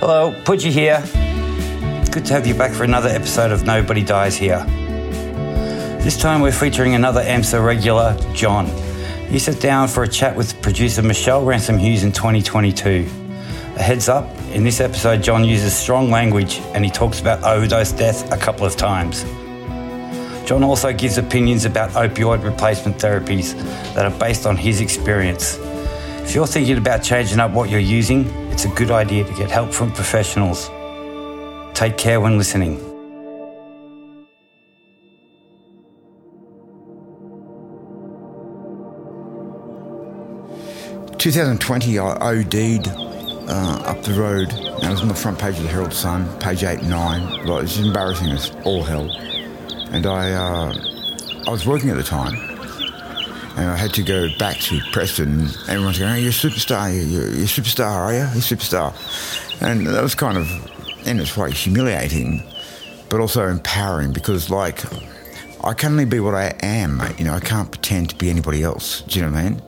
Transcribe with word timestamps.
Hello, 0.00 0.32
Pudgey 0.44 0.70
here. 0.70 1.02
Good 2.10 2.24
to 2.24 2.32
have 2.32 2.46
you 2.46 2.54
back 2.54 2.72
for 2.72 2.84
another 2.84 3.10
episode 3.10 3.52
of 3.52 3.64
Nobody 3.64 4.02
Dies 4.02 4.34
Here. 4.34 4.64
This 6.00 6.16
time 6.16 6.40
we're 6.40 6.52
featuring 6.52 6.94
another 6.94 7.20
MSIR 7.20 7.62
regular, 7.62 8.16
John. 8.32 8.64
He 9.28 9.38
sat 9.38 9.60
down 9.60 9.88
for 9.88 10.02
a 10.02 10.08
chat 10.08 10.34
with 10.34 10.62
producer 10.62 11.02
Michelle 11.02 11.44
Ransom 11.44 11.76
Hughes 11.76 12.02
in 12.02 12.12
2022. 12.12 13.06
A 13.76 13.82
heads 13.82 14.08
up, 14.08 14.26
in 14.52 14.64
this 14.64 14.80
episode, 14.80 15.22
John 15.22 15.44
uses 15.44 15.76
strong 15.76 16.10
language 16.10 16.62
and 16.72 16.82
he 16.82 16.90
talks 16.90 17.20
about 17.20 17.44
overdose 17.44 17.92
death 17.92 18.32
a 18.32 18.38
couple 18.38 18.64
of 18.64 18.78
times. 18.78 19.24
John 20.48 20.64
also 20.64 20.94
gives 20.94 21.18
opinions 21.18 21.66
about 21.66 21.90
opioid 21.90 22.42
replacement 22.42 22.96
therapies 22.96 23.52
that 23.92 24.06
are 24.06 24.18
based 24.18 24.46
on 24.46 24.56
his 24.56 24.80
experience. 24.80 25.58
If 26.22 26.34
you're 26.34 26.46
thinking 26.46 26.78
about 26.78 27.02
changing 27.02 27.38
up 27.38 27.50
what 27.50 27.68
you're 27.68 27.80
using, 27.80 28.39
it's 28.50 28.64
a 28.64 28.68
good 28.68 28.90
idea 28.90 29.24
to 29.24 29.32
get 29.34 29.50
help 29.50 29.72
from 29.72 29.92
professionals. 29.92 30.70
Take 31.74 31.96
care 31.96 32.20
when 32.20 32.36
listening. 32.38 32.78
Two 41.18 41.30
thousand 41.30 41.60
twenty, 41.60 41.98
I 41.98 42.14
OD'd 42.16 42.88
uh, 42.88 43.82
up 43.84 44.02
the 44.02 44.14
road. 44.14 44.52
And 44.52 44.84
I 44.84 44.90
was 44.90 45.02
on 45.02 45.08
the 45.08 45.14
front 45.14 45.38
page 45.38 45.56
of 45.58 45.64
the 45.64 45.68
Herald 45.68 45.92
Sun, 45.92 46.26
page 46.38 46.64
eight 46.64 46.82
nine. 46.82 47.46
Like, 47.46 47.64
it's 47.64 47.78
embarrassing 47.78 48.28
as 48.28 48.50
all 48.64 48.82
hell. 48.82 49.10
And 49.92 50.06
I, 50.06 50.32
uh, 50.32 50.74
I 51.46 51.50
was 51.50 51.66
working 51.66 51.90
at 51.90 51.96
the 51.96 52.02
time, 52.02 52.49
and 53.60 53.70
I 53.70 53.76
had 53.76 53.92
to 53.94 54.02
go 54.02 54.28
back 54.38 54.56
to 54.60 54.80
Preston. 54.90 55.40
And 55.40 55.68
everyone's 55.68 55.98
going, 55.98 56.12
oh, 56.12 56.16
"You're 56.16 56.30
a 56.30 56.32
superstar. 56.32 56.90
You're, 56.90 57.24
a 57.24 57.46
superstar, 57.46 57.90
are 57.90 58.12
you? 58.12 58.18
You're 58.18 58.26
a 58.26 58.50
superstar." 58.52 58.94
And 59.60 59.86
that 59.86 60.02
was 60.02 60.14
kind 60.14 60.38
of, 60.38 60.48
in 61.06 61.20
its 61.20 61.36
way, 61.36 61.50
humiliating, 61.50 62.42
but 63.10 63.20
also 63.20 63.46
empowering 63.48 64.12
because, 64.12 64.48
like, 64.48 64.82
I 65.62 65.74
can 65.74 65.92
only 65.92 66.06
be 66.06 66.20
what 66.20 66.34
I 66.34 66.54
am, 66.62 66.96
mate. 66.96 67.18
You 67.18 67.26
know, 67.26 67.34
I 67.34 67.40
can't 67.40 67.70
pretend 67.70 68.08
to 68.10 68.16
be 68.16 68.30
anybody 68.30 68.62
else. 68.62 69.02
Do 69.02 69.18
you 69.18 69.26
know 69.26 69.32
what 69.32 69.40
I 69.40 69.50
mean? 69.50 69.62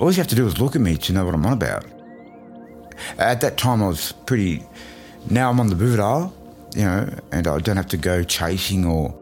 All 0.00 0.10
you 0.10 0.16
have 0.16 0.28
to 0.28 0.34
do 0.34 0.46
is 0.46 0.60
look 0.60 0.74
at 0.74 0.82
me 0.82 0.96
to 0.96 1.12
know 1.12 1.24
what 1.24 1.34
I'm 1.34 1.46
on 1.46 1.52
about. 1.52 1.84
At 3.16 3.40
that 3.42 3.56
time, 3.56 3.80
I 3.80 3.88
was 3.88 4.12
pretty. 4.26 4.64
Now 5.30 5.50
I'm 5.50 5.60
on 5.60 5.68
the 5.68 5.76
Buvidal, 5.76 6.32
you 6.74 6.82
know, 6.82 7.14
and 7.30 7.46
I 7.46 7.58
don't 7.60 7.76
have 7.76 7.88
to 7.88 7.96
go 7.96 8.24
chasing 8.24 8.84
or. 8.84 9.14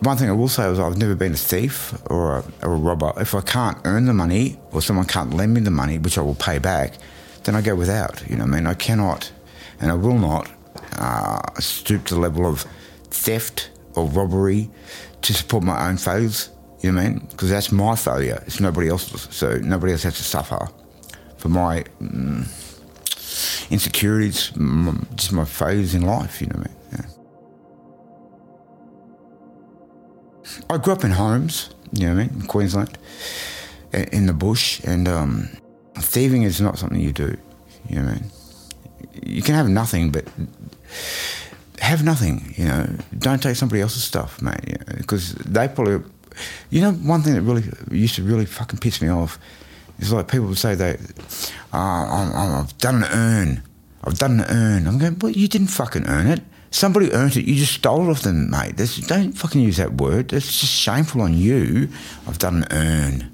One 0.00 0.16
thing 0.16 0.28
I 0.28 0.32
will 0.32 0.48
say 0.48 0.68
is 0.70 0.78
I've 0.78 0.96
never 0.96 1.16
been 1.16 1.32
a 1.32 1.36
thief 1.36 1.92
or 2.08 2.38
a, 2.38 2.44
a 2.62 2.68
robber. 2.68 3.12
If 3.16 3.34
I 3.34 3.40
can't 3.40 3.78
earn 3.84 4.04
the 4.06 4.14
money 4.14 4.56
or 4.70 4.80
someone 4.80 5.06
can't 5.06 5.34
lend 5.34 5.54
me 5.54 5.60
the 5.60 5.72
money, 5.72 5.98
which 5.98 6.16
I 6.18 6.20
will 6.20 6.36
pay 6.36 6.58
back, 6.58 6.94
then 7.44 7.56
I 7.56 7.62
go 7.62 7.74
without. 7.74 8.22
You 8.28 8.36
know 8.36 8.44
what 8.44 8.54
I 8.54 8.56
mean? 8.56 8.66
I 8.66 8.74
cannot 8.74 9.32
and 9.80 9.90
I 9.90 9.94
will 9.94 10.18
not 10.18 10.50
uh, 10.92 11.40
stoop 11.60 12.04
to 12.06 12.14
the 12.14 12.20
level 12.20 12.46
of 12.46 12.64
theft 13.10 13.70
or 13.94 14.06
robbery 14.06 14.70
to 15.22 15.34
support 15.34 15.64
my 15.64 15.88
own 15.88 15.96
failures. 15.96 16.50
You 16.80 16.92
know 16.92 17.00
what 17.00 17.06
I 17.06 17.10
mean? 17.10 17.26
Because 17.30 17.50
that's 17.50 17.72
my 17.72 17.96
failure. 17.96 18.42
It's 18.46 18.60
nobody 18.60 18.88
else's. 18.88 19.26
So 19.34 19.58
nobody 19.58 19.92
else 19.92 20.04
has 20.04 20.16
to 20.16 20.22
suffer 20.22 20.68
for 21.38 21.48
my 21.48 21.84
mm, 22.00 22.46
insecurities, 23.70 24.52
just 25.16 25.32
my 25.32 25.44
failures 25.44 25.94
in 25.94 26.02
life. 26.02 26.40
You 26.40 26.48
know 26.48 26.58
what 26.58 26.66
I 26.66 26.70
mean? 26.70 26.77
I 30.70 30.78
grew 30.78 30.92
up 30.92 31.04
in 31.04 31.12
homes. 31.12 31.70
You 31.92 32.06
know 32.06 32.14
what 32.14 32.20
I 32.20 32.26
mean? 32.26 32.40
In 32.40 32.46
Queensland, 32.46 32.98
in 33.92 34.26
the 34.26 34.34
bush, 34.34 34.80
and 34.84 35.08
um, 35.08 35.48
thieving 35.96 36.42
is 36.42 36.60
not 36.60 36.78
something 36.78 37.00
you 37.00 37.12
do. 37.12 37.36
You 37.88 37.96
know 37.96 38.04
what 38.04 38.10
I 38.10 38.14
mean? 38.14 38.30
You 39.24 39.42
can 39.42 39.54
have 39.54 39.68
nothing, 39.68 40.10
but 40.10 40.26
have 41.80 42.04
nothing. 42.04 42.54
You 42.56 42.66
know, 42.66 42.86
don't 43.18 43.42
take 43.42 43.56
somebody 43.56 43.80
else's 43.80 44.04
stuff, 44.04 44.42
mate. 44.42 44.78
Because 44.98 45.32
they 45.34 45.68
probably, 45.68 46.04
you 46.70 46.82
know, 46.82 46.92
one 46.92 47.22
thing 47.22 47.34
that 47.34 47.42
really 47.42 47.64
used 47.90 48.16
to 48.16 48.22
really 48.22 48.46
fucking 48.46 48.78
piss 48.78 49.00
me 49.00 49.08
off 49.08 49.38
is 49.98 50.12
like 50.12 50.28
people 50.28 50.46
would 50.48 50.58
say 50.58 50.74
they, 50.74 50.98
oh, 51.72 52.60
I've 52.60 52.76
done 52.78 53.02
an 53.02 53.10
earn, 53.10 53.62
I've 54.04 54.18
done 54.18 54.40
an 54.40 54.46
earn. 54.48 54.86
I'm 54.86 54.98
going, 54.98 55.18
well, 55.18 55.32
you 55.32 55.48
didn't 55.48 55.68
fucking 55.68 56.06
earn 56.06 56.26
it. 56.26 56.42
Somebody 56.70 57.12
earned 57.12 57.36
it. 57.36 57.44
You 57.44 57.54
just 57.54 57.74
stole 57.74 58.06
it 58.06 58.10
off 58.10 58.22
them, 58.22 58.50
mate. 58.50 58.76
That's, 58.76 58.98
don't 58.98 59.32
fucking 59.32 59.60
use 59.60 59.78
that 59.78 59.94
word. 59.94 60.28
That's 60.28 60.60
just 60.60 60.72
shameful 60.72 61.22
on 61.22 61.34
you. 61.34 61.88
I've 62.26 62.38
done 62.38 62.64
an 62.64 62.66
earn. 62.70 63.32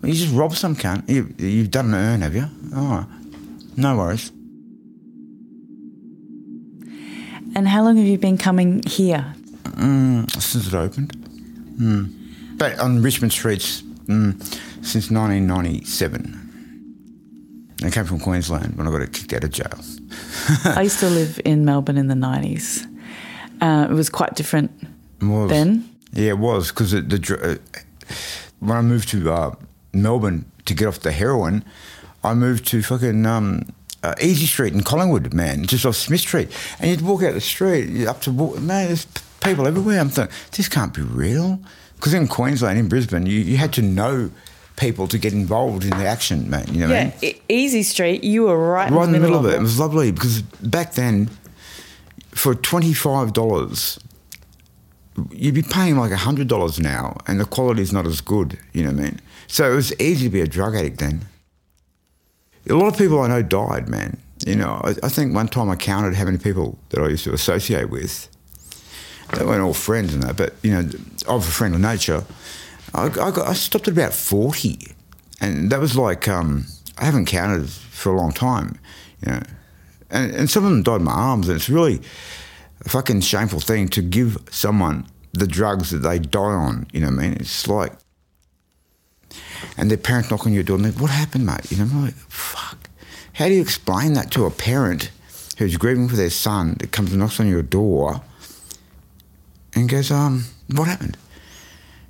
Well, 0.00 0.10
you 0.10 0.16
just 0.16 0.34
robbed 0.34 0.56
some 0.56 0.76
cunt. 0.76 1.08
You, 1.08 1.34
you've 1.38 1.70
done 1.70 1.86
an 1.86 1.94
earn, 1.94 2.20
have 2.22 2.34
you? 2.34 2.48
All 2.74 2.96
right. 2.96 3.06
No 3.76 3.96
worries. 3.96 4.30
And 7.54 7.68
how 7.68 7.82
long 7.82 7.96
have 7.96 8.06
you 8.06 8.18
been 8.18 8.38
coming 8.38 8.82
here? 8.86 9.34
since 10.40 10.68
it 10.68 10.74
opened. 10.74 11.12
Mm. 11.78 12.58
But 12.58 12.78
on 12.78 13.02
Richmond 13.02 13.32
streets 13.32 13.82
mm, 14.06 14.40
since 14.84 15.10
1997. 15.10 16.38
I 17.84 17.90
came 17.90 18.04
from 18.04 18.20
Queensland 18.20 18.76
when 18.76 18.86
I 18.86 18.90
got 18.90 19.12
kicked 19.12 19.32
out 19.32 19.44
of 19.44 19.50
jail. 19.50 19.80
I 20.64 20.82
used 20.82 21.00
to 21.00 21.08
live 21.08 21.40
in 21.44 21.64
Melbourne 21.64 21.98
in 21.98 22.08
the 22.08 22.14
90s. 22.14 22.86
Uh, 23.60 23.86
it 23.90 23.94
was 23.94 24.10
quite 24.10 24.34
different 24.34 24.70
was. 25.20 25.50
then. 25.50 25.88
Yeah, 26.12 26.30
it 26.30 26.38
was 26.38 26.68
because 26.68 26.90
the, 26.90 27.58
uh, 27.60 28.14
when 28.60 28.76
I 28.76 28.82
moved 28.82 29.08
to 29.10 29.32
uh, 29.32 29.54
Melbourne 29.92 30.44
to 30.66 30.74
get 30.74 30.88
off 30.88 31.00
the 31.00 31.12
heroin, 31.12 31.64
I 32.24 32.34
moved 32.34 32.66
to 32.68 32.82
fucking 32.82 33.24
um, 33.26 33.66
uh, 34.02 34.14
Easey 34.18 34.46
Street 34.46 34.72
in 34.72 34.82
Collingwood, 34.82 35.32
man, 35.32 35.64
just 35.64 35.86
off 35.86 35.96
Smith 35.96 36.20
Street, 36.20 36.50
and 36.78 36.90
you'd 36.90 37.02
walk 37.02 37.22
out 37.22 37.34
the 37.34 37.40
street 37.40 38.06
up 38.06 38.20
to 38.22 38.32
walk, 38.32 38.60
man. 38.60 38.86
There's 38.88 39.06
people 39.42 39.66
everywhere. 39.66 40.00
I'm 40.00 40.08
thinking 40.08 40.34
this 40.52 40.68
can't 40.68 40.94
be 40.94 41.02
real 41.02 41.60
because 41.96 42.14
in 42.14 42.28
Queensland, 42.28 42.78
in 42.78 42.88
Brisbane, 42.88 43.26
you, 43.26 43.40
you 43.40 43.56
had 43.56 43.72
to 43.74 43.82
know 43.82 44.30
people 44.76 45.06
to 45.08 45.18
get 45.18 45.32
involved 45.32 45.84
in 45.84 45.90
the 45.90 46.06
action, 46.06 46.48
man. 46.48 46.66
You 46.72 46.80
know 46.80 46.88
what 46.88 46.96
I 46.96 47.04
mean? 47.04 47.12
Yeah, 47.20 47.32
Easey 47.48 47.84
Street, 47.84 48.24
you 48.24 48.44
were 48.44 48.58
right, 48.58 48.90
right 48.90 49.04
in 49.04 49.12
the 49.12 49.20
middle, 49.20 49.38
of 49.38 49.46
it. 49.46 49.54
It 49.54 49.60
was 49.60 49.78
lovely 49.78 50.12
because 50.12 50.42
back 50.42 50.94
then, 50.94 51.30
for 52.30 52.54
twenty 52.54 52.92
five 52.92 53.32
dollars, 53.32 53.98
you'd 55.30 55.54
be 55.54 55.62
paying 55.62 55.96
like 55.96 56.12
hundred 56.12 56.48
dollars 56.48 56.80
now, 56.80 57.18
and 57.26 57.38
the 57.38 57.44
quality 57.44 57.82
is 57.82 57.92
not 57.92 58.06
as 58.06 58.20
good. 58.20 58.58
You 58.72 58.84
know 58.84 58.92
what 58.92 59.00
I 59.00 59.02
mean? 59.02 59.20
So 59.46 59.70
it 59.70 59.74
was 59.74 59.92
easy 60.00 60.26
to 60.26 60.30
be 60.30 60.40
a 60.40 60.46
drug 60.46 60.74
addict 60.74 60.98
then. 60.98 61.26
A 62.68 62.74
lot 62.74 62.88
of 62.88 62.96
people 62.96 63.20
I 63.20 63.28
know 63.28 63.42
died, 63.42 63.88
man. 63.88 64.18
You 64.46 64.56
know, 64.56 64.80
I, 64.82 64.94
I 65.02 65.08
think 65.08 65.34
one 65.34 65.48
time 65.48 65.68
I 65.68 65.76
counted 65.76 66.14
how 66.14 66.24
many 66.24 66.38
people 66.38 66.78
that 66.90 67.00
I 67.00 67.08
used 67.08 67.24
to 67.24 67.32
associate 67.32 67.90
with. 67.90 68.28
They 69.36 69.44
weren't 69.44 69.62
all 69.62 69.72
friends 69.72 70.12
and 70.12 70.22
that, 70.24 70.36
but 70.36 70.54
you 70.62 70.70
know, 70.72 70.90
of 71.26 71.48
a 71.48 71.50
friendly 71.50 71.78
nature. 71.78 72.24
I, 72.94 73.04
I, 73.04 73.08
got, 73.08 73.46
I 73.48 73.54
stopped 73.54 73.88
at 73.88 73.94
about 73.94 74.12
forty, 74.14 74.92
and 75.40 75.70
that 75.70 75.80
was 75.80 75.96
like 75.96 76.28
um, 76.28 76.66
I 76.98 77.04
haven't 77.04 77.26
counted 77.26 77.68
for 77.68 78.12
a 78.12 78.16
long 78.16 78.32
time, 78.32 78.78
you 79.24 79.32
know. 79.32 79.42
And, 80.10 80.34
and 80.34 80.50
some 80.50 80.64
of 80.64 80.70
them 80.70 80.82
died 80.82 80.96
in 80.96 81.04
my 81.04 81.12
arms, 81.12 81.48
and 81.48 81.56
it's 81.56 81.70
really 81.70 82.02
a 82.84 82.88
fucking 82.88 83.22
shameful 83.22 83.60
thing 83.60 83.88
to 83.88 84.02
give 84.02 84.36
someone 84.50 85.06
the 85.32 85.46
drugs 85.46 85.90
that 85.90 85.98
they 85.98 86.18
die 86.18 86.40
on. 86.40 86.86
You 86.92 87.00
know 87.00 87.06
what 87.08 87.18
I 87.20 87.22
mean? 87.22 87.32
It's 87.40 87.66
like, 87.66 87.92
and 89.76 89.90
their 89.90 89.98
parents 89.98 90.30
knock 90.30 90.46
on 90.46 90.52
your 90.52 90.62
door 90.62 90.76
and 90.76 90.84
they, 90.84 90.90
what 90.90 91.10
happened, 91.10 91.46
mate? 91.46 91.70
You 91.70 91.78
know, 91.78 91.84
I'm 91.84 92.04
like, 92.04 92.14
fuck. 92.14 92.90
How 93.34 93.46
do 93.46 93.54
you 93.54 93.62
explain 93.62 94.12
that 94.12 94.30
to 94.32 94.44
a 94.44 94.50
parent 94.50 95.10
who's 95.58 95.76
grieving 95.76 96.08
for 96.08 96.16
their 96.16 96.30
son 96.30 96.76
that 96.80 96.92
comes 96.92 97.10
and 97.12 97.20
knocks 97.20 97.40
on 97.40 97.48
your 97.48 97.62
door 97.62 98.22
and 99.74 99.88
goes, 99.88 100.10
um, 100.10 100.44
what 100.70 100.88
happened? 100.88 101.16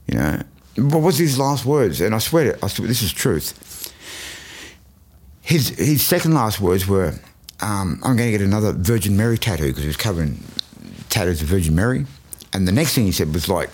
You 0.09 0.19
know, 0.19 0.43
what 0.77 1.03
was 1.03 1.19
his 1.19 1.39
last 1.39 1.65
words? 1.65 2.01
And 2.01 2.15
I 2.15 2.19
swear, 2.19 2.53
to, 2.53 2.65
I 2.65 2.69
swear 2.69 2.89
this 2.89 3.03
is 3.03 3.13
truth. 3.13 3.93
His 5.43 5.69
his 5.71 6.03
second 6.03 6.35
last 6.35 6.61
words 6.61 6.87
were, 6.87 7.15
um, 7.61 8.01
"I'm 8.03 8.17
going 8.17 8.31
to 8.31 8.39
get 8.39 8.41
another 8.41 8.73
Virgin 8.73 9.17
Mary 9.17 9.37
tattoo 9.37 9.67
because 9.67 9.83
he 9.83 9.89
was 9.89 9.97
covering 9.97 10.43
tattoos 11.09 11.43
of 11.43 11.49
Virgin 11.49 11.75
Mary." 11.75 12.07
And 12.53 12.67
the 12.67 12.73
next 12.73 12.95
thing 12.95 13.05
he 13.05 13.13
said 13.13 13.35
was 13.35 13.49
like, 13.49 13.69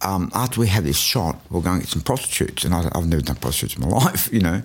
um, 0.00 0.30
"After 0.32 0.60
we 0.60 0.68
have 0.68 0.84
this 0.84 0.96
shot, 0.96 1.40
we'll 1.50 1.60
go 1.60 1.72
and 1.72 1.80
get 1.82 1.90
some 1.90 2.02
prostitutes." 2.02 2.64
And 2.64 2.72
I, 2.72 2.88
I've 2.94 3.06
never 3.06 3.22
done 3.22 3.36
prostitutes 3.36 3.76
in 3.76 3.82
my 3.82 3.88
life, 4.04 4.32
you 4.32 4.40
know. 4.40 4.62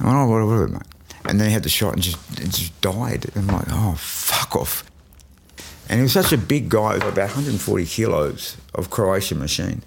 And 0.00 0.08
I 0.08 0.12
went, 0.12 0.16
"Oh, 0.16 0.26
whatever, 0.28 0.68
mate." 0.68 0.82
And 1.26 1.38
then 1.40 1.46
he 1.46 1.52
had 1.52 1.62
the 1.62 1.68
shot 1.68 1.94
and 1.94 2.02
just 2.02 2.18
just 2.34 2.78
died. 2.80 3.26
And 3.34 3.48
I'm 3.48 3.56
like, 3.56 3.68
"Oh, 3.70 3.94
fuck 3.96 4.56
off." 4.56 4.89
And 5.90 5.98
he 5.98 6.02
was 6.04 6.12
such 6.12 6.32
a 6.32 6.38
big 6.38 6.68
guy, 6.68 6.94
about 6.94 7.16
140 7.16 7.84
kilos 7.84 8.56
of 8.76 8.90
Croatian 8.90 9.40
machine. 9.40 9.82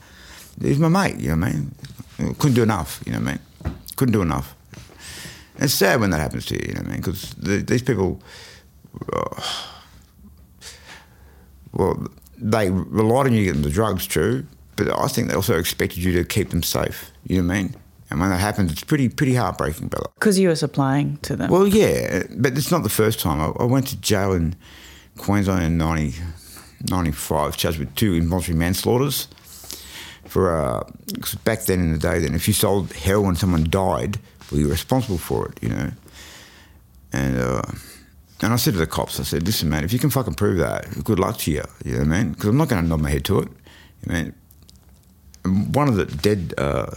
He 0.62 0.68
was 0.68 0.78
my 0.78 0.90
mate, 0.90 1.18
you 1.18 1.34
know 1.34 1.38
what 1.38 1.48
I 1.48 1.54
mean? 1.54 2.36
Couldn't 2.40 2.56
do 2.56 2.62
enough, 2.62 3.02
you 3.06 3.14
know 3.14 3.20
what 3.20 3.28
I 3.30 3.32
mean? 3.32 3.76
Couldn't 3.96 4.12
do 4.12 4.22
enough. 4.22 4.54
And 5.56 5.64
it's 5.64 5.74
sad 5.74 6.02
when 6.02 6.10
that 6.10 6.20
happens 6.20 6.46
to 6.48 6.56
you, 6.56 6.66
you 6.68 6.74
know 6.74 6.82
what 6.82 6.88
I 6.88 6.92
mean? 6.92 7.00
Because 7.00 7.30
the, 7.36 7.58
these 7.60 7.82
people, 7.82 8.22
uh, 9.14 9.42
well, 11.72 12.06
they 12.38 12.70
relied 12.70 13.28
on 13.28 13.34
you 13.34 13.46
getting 13.46 13.62
the 13.62 13.70
drugs, 13.70 14.06
true, 14.06 14.46
but 14.76 14.90
I 15.00 15.08
think 15.08 15.30
they 15.30 15.36
also 15.36 15.58
expected 15.58 16.04
you 16.04 16.12
to 16.18 16.26
keep 16.26 16.50
them 16.50 16.64
safe, 16.64 17.14
you 17.26 17.42
know 17.42 17.48
what 17.48 17.56
I 17.56 17.64
mean? 17.64 17.76
And 18.10 18.20
when 18.20 18.30
that 18.30 18.42
happens, 18.42 18.74
it's 18.74 18.84
pretty 18.84 19.08
pretty 19.08 19.36
heartbreaking, 19.36 19.88
brother. 19.88 20.10
Because 20.16 20.38
you 20.38 20.50
were 20.50 20.56
supplying 20.56 21.18
to 21.22 21.38
them. 21.38 21.50
Well, 21.50 21.66
yeah, 21.66 22.24
but 22.36 22.58
it's 22.58 22.70
not 22.70 22.84
the 22.84 22.90
first 22.90 23.22
time. 23.22 23.40
I, 23.40 23.64
I 23.64 23.64
went 23.64 23.88
to 23.88 23.98
jail 23.98 24.34
in 24.34 24.56
Queensland 25.18 25.64
in 25.64 25.78
90, 25.78 26.16
95, 26.90 27.58
charged 27.58 27.80
with 27.80 27.94
two 27.96 28.14
involuntary 28.14 28.58
manslaughters. 28.58 29.28
For 30.28 30.56
uh, 30.56 30.84
back 31.44 31.64
then 31.64 31.80
in 31.80 31.92
the 31.92 32.00
day, 32.00 32.20
then 32.20 32.34
if 32.34 32.48
you 32.48 32.54
sold 32.54 32.92
heroin, 32.94 33.30
and 33.30 33.38
someone 33.38 33.70
died, 33.70 34.20
well, 34.52 34.60
you 34.60 34.66
were 34.66 34.72
responsible 34.72 35.18
for 35.18 35.48
it, 35.50 35.62
you 35.62 35.70
know. 35.70 35.92
And 37.12 37.40
uh, 37.40 37.62
and 38.42 38.52
I 38.52 38.56
said 38.58 38.74
to 38.74 38.80
the 38.80 38.88
cops, 38.88 39.20
I 39.20 39.24
said, 39.24 39.46
listen, 39.46 39.70
man, 39.70 39.84
if 39.84 39.94
you 39.94 40.00
can 40.00 40.10
fucking 40.10 40.34
prove 40.34 40.58
that, 40.58 41.04
good 41.04 41.20
luck 41.20 41.38
to 41.40 41.52
you, 41.52 41.64
you 41.86 41.94
know 41.94 42.00
what 42.00 42.08
I 42.08 42.24
mean? 42.24 42.34
Because 42.34 42.50
I'm 42.50 42.58
not 42.58 42.68
going 42.68 42.84
to 42.84 42.90
nod 42.90 43.02
my 43.02 43.10
head 43.10 43.24
to 43.26 43.40
it. 43.40 43.48
You 44.06 44.14
know, 44.14 44.32
and 45.46 45.76
one 45.76 45.88
of 45.88 45.96
the 45.96 46.06
dead 46.06 46.54
uh, 46.58 46.92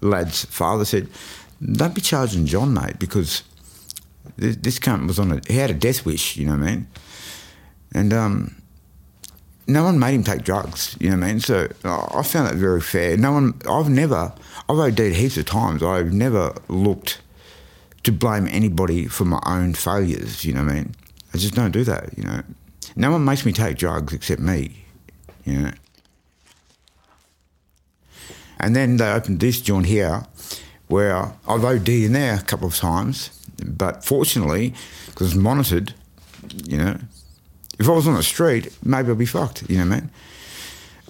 lad's 0.00 0.44
father 0.44 0.84
said, 0.84 1.08
don't 1.72 1.94
be 1.94 2.00
charging 2.00 2.46
John, 2.46 2.74
mate, 2.74 2.98
because 2.98 3.42
this, 4.36 4.56
this 4.56 4.78
cunt 4.78 5.06
was 5.06 5.18
on 5.18 5.32
a, 5.32 5.40
he 5.46 5.56
had 5.56 5.70
a 5.70 5.74
death 5.74 6.04
wish, 6.04 6.36
you 6.36 6.46
know 6.46 6.56
what 6.56 6.68
I 6.68 6.70
mean? 6.70 6.86
And 7.92 8.12
um, 8.12 8.60
no 9.66 9.84
one 9.84 9.98
made 9.98 10.14
him 10.14 10.24
take 10.24 10.42
drugs, 10.42 10.96
you 11.00 11.10
know 11.10 11.16
what 11.16 11.24
I 11.24 11.28
mean? 11.28 11.40
So 11.40 11.68
I 11.84 12.22
found 12.22 12.48
that 12.48 12.54
very 12.56 12.80
fair. 12.80 13.16
No 13.16 13.32
one, 13.32 13.60
I've 13.68 13.88
never, 13.88 14.32
I've 14.68 14.78
OD'd 14.78 14.98
heaps 14.98 15.36
of 15.36 15.46
times, 15.46 15.82
I've 15.82 16.12
never 16.12 16.54
looked 16.68 17.20
to 18.02 18.12
blame 18.12 18.48
anybody 18.50 19.06
for 19.06 19.24
my 19.24 19.40
own 19.46 19.74
failures, 19.74 20.44
you 20.44 20.54
know 20.54 20.64
what 20.64 20.72
I 20.72 20.74
mean? 20.74 20.94
I 21.34 21.38
just 21.38 21.54
don't 21.54 21.70
do 21.70 21.84
that, 21.84 22.16
you 22.16 22.24
know. 22.24 22.42
No 22.96 23.12
one 23.12 23.24
makes 23.24 23.46
me 23.46 23.52
take 23.52 23.76
drugs 23.76 24.12
except 24.12 24.40
me, 24.40 24.84
you 25.44 25.58
know. 25.58 25.72
And 28.58 28.74
then 28.74 28.96
they 28.96 29.10
opened 29.10 29.40
this 29.40 29.60
joint 29.60 29.86
here 29.86 30.24
where 30.88 31.32
I've 31.46 31.64
OD'd 31.64 31.88
in 31.88 32.12
there 32.12 32.34
a 32.34 32.42
couple 32.42 32.66
of 32.66 32.74
times, 32.74 33.30
but 33.64 34.04
fortunately, 34.04 34.74
because 35.06 35.28
it's 35.28 35.36
monitored, 35.36 35.94
you 36.66 36.78
know, 36.78 36.96
if 37.80 37.88
I 37.88 37.92
was 37.92 38.06
on 38.06 38.14
the 38.14 38.22
street, 38.22 38.68
maybe 38.84 39.10
I'd 39.10 39.18
be 39.18 39.24
fucked, 39.24 39.68
you 39.70 39.78
know 39.78 39.86
what 39.86 39.96
I 39.96 40.00
mean? 40.00 40.10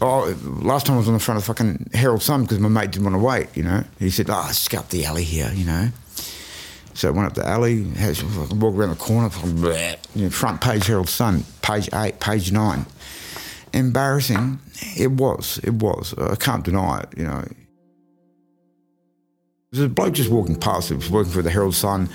Oh, 0.02 0.36
last 0.62 0.86
time 0.86 0.94
I 0.94 0.98
was 0.98 1.08
on 1.08 1.14
the 1.14 1.20
front 1.20 1.38
of 1.38 1.44
fucking 1.44 1.90
Herald 1.92 2.22
Sun 2.22 2.42
because 2.42 2.60
my 2.60 2.68
mate 2.68 2.92
didn't 2.92 3.04
want 3.04 3.16
to 3.16 3.22
wait, 3.22 3.48
you 3.54 3.64
know. 3.64 3.84
He 3.98 4.08
said, 4.08 4.30
ah, 4.30 4.44
oh, 4.44 4.46
let's 4.46 4.68
go 4.68 4.78
up 4.78 4.88
the 4.88 5.04
alley 5.04 5.24
here, 5.24 5.50
you 5.52 5.66
know. 5.66 5.88
So 6.94 7.08
I 7.08 7.10
went 7.10 7.26
up 7.26 7.34
the 7.34 7.46
alley, 7.46 7.84
had 7.90 8.16
walk 8.52 8.74
around 8.74 8.90
the 8.90 8.96
corner, 8.96 9.28
bleh, 9.28 9.96
you 10.14 10.24
know, 10.24 10.30
front 10.30 10.60
page 10.60 10.86
Herald 10.86 11.08
Sun, 11.08 11.44
page 11.60 11.90
eight, 11.92 12.20
page 12.20 12.52
nine. 12.52 12.86
Embarrassing, 13.72 14.58
it 14.96 15.10
was, 15.10 15.58
it 15.64 15.74
was. 15.74 16.14
I 16.18 16.36
can't 16.36 16.64
deny 16.64 17.00
it, 17.00 17.08
you 17.16 17.24
know. 17.24 17.44
There's 19.72 19.84
a 19.84 19.88
bloke 19.88 20.14
just 20.14 20.30
walking 20.30 20.56
past, 20.56 20.88
who 20.88 20.96
was 20.96 21.10
working 21.10 21.32
for 21.32 21.42
the 21.42 21.50
Herald 21.50 21.74
Sun 21.74 22.10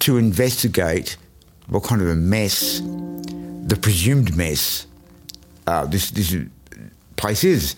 to 0.00 0.18
investigate 0.18 1.16
what 1.68 1.82
kind 1.82 2.00
of 2.02 2.08
a 2.08 2.14
mess, 2.14 2.80
the 2.80 3.78
presumed 3.80 4.36
mess, 4.36 4.86
uh, 5.66 5.84
this, 5.86 6.10
this 6.10 6.36
place 7.16 7.44
is. 7.44 7.74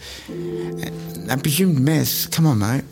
A 1.31 1.37
presumed 1.37 1.81
mess, 1.81 2.27
come 2.27 2.47
on, 2.47 2.59
mate. 2.59 2.85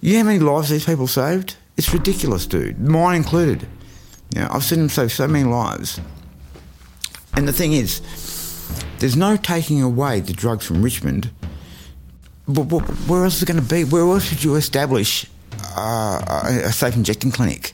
You 0.00 0.14
know 0.14 0.18
how 0.20 0.24
many 0.24 0.38
lives 0.40 0.70
these 0.70 0.84
people 0.84 1.06
saved? 1.06 1.56
It's 1.76 1.92
ridiculous, 1.92 2.46
dude. 2.46 2.80
Mine 2.80 3.16
included. 3.16 3.66
You 4.34 4.40
know, 4.40 4.48
I've 4.50 4.64
seen 4.64 4.80
them 4.80 4.88
save 4.88 5.12
so 5.12 5.28
many 5.28 5.44
lives. 5.44 6.00
And 7.34 7.46
the 7.46 7.52
thing 7.52 7.72
is, 7.72 8.00
there's 8.98 9.16
no 9.16 9.36
taking 9.36 9.82
away 9.82 10.20
the 10.20 10.32
drugs 10.32 10.66
from 10.66 10.82
Richmond. 10.82 11.30
But, 12.48 12.64
where 12.64 13.24
else 13.24 13.36
is 13.36 13.42
it 13.42 13.46
going 13.46 13.60
to 13.60 13.66
be? 13.66 13.84
Where 13.84 14.02
else 14.02 14.30
would 14.30 14.42
you 14.42 14.56
establish 14.56 15.26
uh, 15.76 16.42
a 16.64 16.72
safe 16.72 16.96
injecting 16.96 17.30
clinic? 17.30 17.72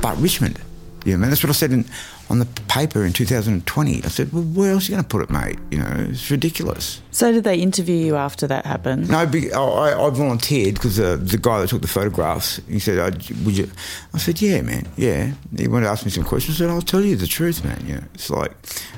But 0.00 0.18
Richmond. 0.18 0.60
You 1.04 1.16
know, 1.16 1.24
and 1.24 1.32
that's 1.32 1.42
what 1.42 1.50
I 1.50 1.54
said 1.54 1.72
in, 1.72 1.84
on 2.30 2.38
the 2.38 2.46
paper 2.68 3.04
in 3.04 3.12
2020. 3.12 4.04
I 4.04 4.08
said, 4.08 4.32
well, 4.32 4.42
where 4.42 4.72
else 4.72 4.88
are 4.88 4.92
you 4.92 4.96
going 4.96 5.04
to 5.04 5.08
put 5.08 5.22
it, 5.22 5.30
mate? 5.30 5.58
You 5.70 5.78
know, 5.78 6.06
it's 6.10 6.30
ridiculous. 6.30 7.02
so 7.10 7.32
did 7.32 7.44
they 7.44 7.56
interview 7.56 7.96
you 7.96 8.16
after 8.16 8.46
that 8.46 8.64
happened? 8.64 9.10
No, 9.10 9.26
be, 9.26 9.52
I, 9.52 10.06
I 10.06 10.10
volunteered 10.10 10.74
because 10.74 11.00
uh, 11.00 11.16
the 11.20 11.38
guy 11.38 11.60
that 11.60 11.68
took 11.68 11.82
the 11.82 11.88
photographs, 11.88 12.60
he 12.68 12.78
said, 12.78 12.98
oh, 12.98 13.10
"Would 13.44 13.56
you?" 13.56 13.70
I 14.14 14.18
said, 14.18 14.40
"Yeah, 14.40 14.62
man, 14.62 14.86
yeah." 14.96 15.32
He 15.56 15.68
wanted 15.68 15.86
to 15.86 15.90
ask 15.90 16.04
me 16.04 16.10
some 16.10 16.24
questions. 16.24 16.56
I 16.56 16.64
said, 16.64 16.70
"I'll 16.70 16.82
tell 16.82 17.00
you 17.00 17.16
the 17.16 17.26
truth, 17.26 17.64
man." 17.64 17.82
You 17.86 17.94
know, 17.96 18.04
it's 18.14 18.30
like 18.30 18.52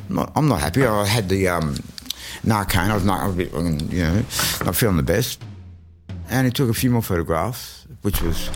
I'm 0.08 0.16
not, 0.16 0.32
I'm 0.36 0.48
not 0.48 0.60
happy. 0.60 0.84
I 0.84 1.06
had 1.06 1.28
the 1.28 1.48
um, 1.48 1.76
Narcan. 2.44 2.90
I 2.90 2.94
was 2.94 3.04
not, 3.04 3.20
I 3.20 3.26
was 3.26 3.34
a 3.34 3.38
bit, 3.38 3.52
you 3.52 4.02
know, 4.02 4.24
not 4.64 4.76
feeling 4.76 4.96
the 4.96 5.02
best. 5.02 5.40
And 6.28 6.46
he 6.46 6.52
took 6.52 6.70
a 6.70 6.74
few 6.74 6.90
more 6.90 7.02
photographs, 7.02 7.86
which 8.02 8.22
was 8.22 8.50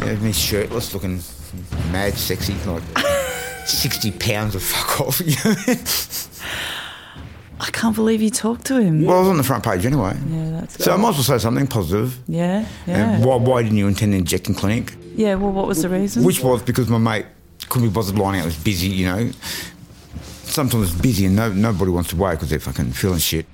you 0.00 0.06
know, 0.06 0.16
me 0.16 0.32
shirtless, 0.32 0.94
looking 0.94 1.20
mad, 1.92 2.14
sexy, 2.14 2.54
like 2.66 2.82
sixty 3.66 4.10
pounds 4.10 4.54
of 4.54 4.62
fuck 4.62 5.00
off. 5.00 5.20
I 7.60 7.66
can't 7.72 7.94
believe 7.94 8.22
you 8.22 8.30
talked 8.30 8.64
to 8.66 8.80
him. 8.80 9.04
well, 9.04 9.16
I 9.18 9.20
was 9.20 9.28
on 9.28 9.36
the 9.36 9.42
front 9.42 9.62
page 9.64 9.84
anyway. 9.84 10.16
Yeah, 10.28 10.50
that's 10.60 10.76
good. 10.78 10.84
So 10.84 10.94
I 10.94 10.96
might 10.96 11.10
as 11.10 11.16
well 11.16 11.24
say 11.24 11.38
something 11.38 11.66
positive. 11.66 12.18
Yeah, 12.26 12.66
yeah. 12.86 13.16
And 13.16 13.24
why, 13.24 13.36
why 13.36 13.62
didn't 13.62 13.76
you 13.76 13.86
intend 13.86 14.14
an 14.14 14.20
injecting 14.20 14.54
clinic? 14.54 14.94
yeah, 15.14 15.34
well, 15.34 15.52
what 15.52 15.66
was 15.66 15.82
the 15.82 15.88
reason? 15.90 16.24
Which 16.24 16.40
was 16.42 16.62
because 16.62 16.88
my 16.88 16.96
mate 16.98 17.26
couldn't 17.68 17.88
be 17.88 17.92
bothered 17.92 18.16
lining 18.18 18.40
out. 18.40 18.44
It 18.44 18.46
was 18.46 18.56
busy, 18.64 18.88
you 18.88 19.06
know. 19.06 19.30
Sometimes 20.22 20.90
it's 20.92 21.00
busy 21.00 21.26
and 21.26 21.36
no, 21.36 21.52
nobody 21.52 21.90
wants 21.90 22.10
to 22.10 22.16
wait 22.16 22.32
because 22.32 22.48
they're 22.50 22.58
fucking 22.58 22.92
feeling 22.92 23.18
shit. 23.18 23.46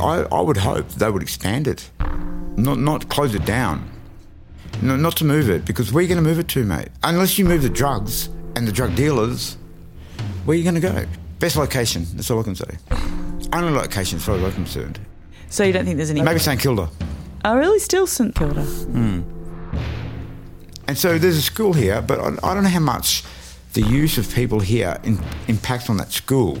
I, 0.00 0.26
I 0.30 0.40
would 0.40 0.56
hope 0.58 0.88
they 0.90 1.10
would 1.10 1.22
expand 1.22 1.66
it, 1.68 1.90
not 2.56 2.78
not 2.78 3.08
close 3.08 3.34
it 3.34 3.44
down, 3.44 3.90
no, 4.82 4.96
not 4.96 5.16
to 5.16 5.24
move 5.24 5.50
it 5.50 5.64
because 5.64 5.92
where 5.92 6.00
are 6.00 6.02
you 6.02 6.08
going 6.08 6.22
to 6.22 6.28
move 6.28 6.38
it 6.38 6.48
to, 6.48 6.64
mate? 6.64 6.88
Unless 7.02 7.38
you 7.38 7.44
move 7.44 7.62
the 7.62 7.68
drugs 7.68 8.28
and 8.56 8.66
the 8.66 8.72
drug 8.72 8.94
dealers, 8.94 9.56
where 10.44 10.54
are 10.54 10.58
you 10.58 10.64
going 10.64 10.74
to 10.74 10.80
go? 10.80 11.04
Best 11.38 11.56
location. 11.56 12.04
That's 12.14 12.30
all 12.30 12.40
I 12.40 12.42
can 12.42 12.54
say. 12.54 12.78
Only 13.52 13.72
location, 13.72 14.18
as 14.18 14.24
far 14.24 14.36
as 14.36 14.42
I'm 14.42 14.52
concerned. 14.52 14.98
so 15.48 15.64
you 15.64 15.72
don't 15.72 15.84
think 15.84 15.96
there's 15.96 16.10
any? 16.10 16.22
Maybe 16.22 16.38
St 16.38 16.60
Kilda. 16.60 16.90
Oh, 17.44 17.56
really? 17.56 17.78
Still 17.78 18.06
St 18.06 18.34
Kilda? 18.34 18.62
Hmm. 18.62 19.22
And 20.86 20.96
so 20.96 21.18
there's 21.18 21.36
a 21.36 21.42
school 21.42 21.72
here, 21.74 22.00
but 22.02 22.18
I, 22.18 22.28
I 22.50 22.54
don't 22.54 22.62
know 22.62 22.68
how 22.70 22.80
much 22.80 23.22
the 23.74 23.82
use 23.82 24.16
of 24.18 24.32
people 24.34 24.60
here 24.60 24.98
in, 25.04 25.20
impacts 25.46 25.90
on 25.90 25.96
that 25.98 26.12
school. 26.12 26.58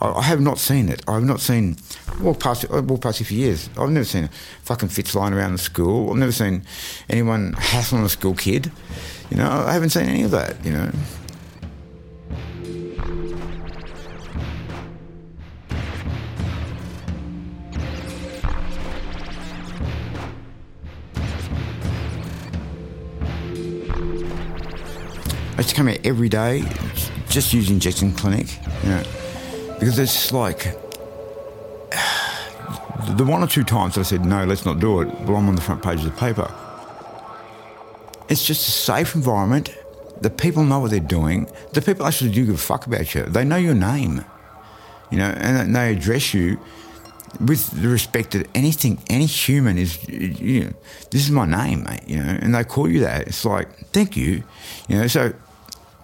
I, 0.00 0.12
I 0.12 0.22
have 0.22 0.40
not 0.40 0.58
seen 0.58 0.88
it. 0.88 1.02
I've 1.08 1.24
not 1.24 1.40
seen. 1.40 1.76
I 2.18 2.22
walked 2.22 2.40
past 2.40 2.64
it. 2.64 2.70
I 2.70 2.80
walked 2.80 3.02
past 3.02 3.20
it 3.20 3.24
for 3.24 3.34
years. 3.34 3.68
I've 3.78 3.90
never 3.90 4.04
seen 4.04 4.24
a 4.24 4.28
fucking 4.62 4.88
fits 4.88 5.14
lying 5.14 5.34
around 5.34 5.52
the 5.52 5.58
school. 5.58 6.10
I've 6.10 6.16
never 6.16 6.32
seen 6.32 6.62
anyone 7.08 7.54
hassling 7.54 8.04
a 8.04 8.08
school 8.08 8.34
kid. 8.34 8.70
You 9.30 9.36
know, 9.36 9.48
I 9.48 9.72
haven't 9.72 9.90
seen 9.90 10.06
any 10.06 10.22
of 10.22 10.30
that. 10.30 10.64
You 10.64 10.72
know. 10.72 10.90
I 25.50 25.60
used 25.60 25.70
to 25.70 25.74
come 25.74 25.88
here 25.88 25.98
every 26.04 26.28
day, 26.28 26.62
just 27.28 27.52
use 27.52 27.68
injection 27.68 28.12
clinic, 28.12 28.46
you 28.84 28.90
know, 28.90 29.02
because 29.78 29.98
it's 29.98 30.32
like 30.32 30.74
the 33.16 33.24
one 33.24 33.42
or 33.42 33.46
two 33.46 33.64
times 33.64 33.96
I 33.96 34.02
said 34.02 34.24
no, 34.24 34.44
let's 34.44 34.64
not 34.64 34.80
do 34.80 35.00
it. 35.00 35.08
Well, 35.20 35.36
I'm 35.36 35.48
on 35.48 35.54
the 35.54 35.62
front 35.62 35.82
page 35.82 36.00
of 36.00 36.04
the 36.04 36.10
paper. 36.10 36.52
It's 38.28 38.44
just 38.44 38.68
a 38.68 38.70
safe 38.70 39.14
environment. 39.14 39.74
The 40.20 40.30
people 40.30 40.64
know 40.64 40.80
what 40.80 40.90
they're 40.90 41.00
doing. 41.00 41.48
The 41.72 41.80
people 41.80 42.06
actually 42.06 42.32
do 42.32 42.44
give 42.44 42.56
a 42.56 42.58
fuck 42.58 42.86
about 42.86 43.14
you. 43.14 43.22
They 43.22 43.44
know 43.44 43.56
your 43.56 43.74
name, 43.74 44.24
you 45.10 45.18
know, 45.18 45.30
and 45.30 45.74
they 45.74 45.92
address 45.92 46.34
you 46.34 46.58
with 47.40 47.70
the 47.70 47.88
respect 47.88 48.32
that 48.32 48.48
anything, 48.54 48.98
any 49.08 49.26
human 49.26 49.78
is, 49.78 50.06
you 50.08 50.64
know, 50.64 50.72
this 51.10 51.22
is 51.24 51.30
my 51.30 51.46
name, 51.46 51.84
mate, 51.84 52.02
you 52.06 52.16
know, 52.16 52.38
and 52.40 52.54
they 52.54 52.64
call 52.64 52.88
you 52.88 53.00
that. 53.00 53.28
It's 53.28 53.44
like, 53.44 53.68
thank 53.92 54.16
you, 54.16 54.42
you 54.88 54.98
know. 54.98 55.06
So 55.06 55.32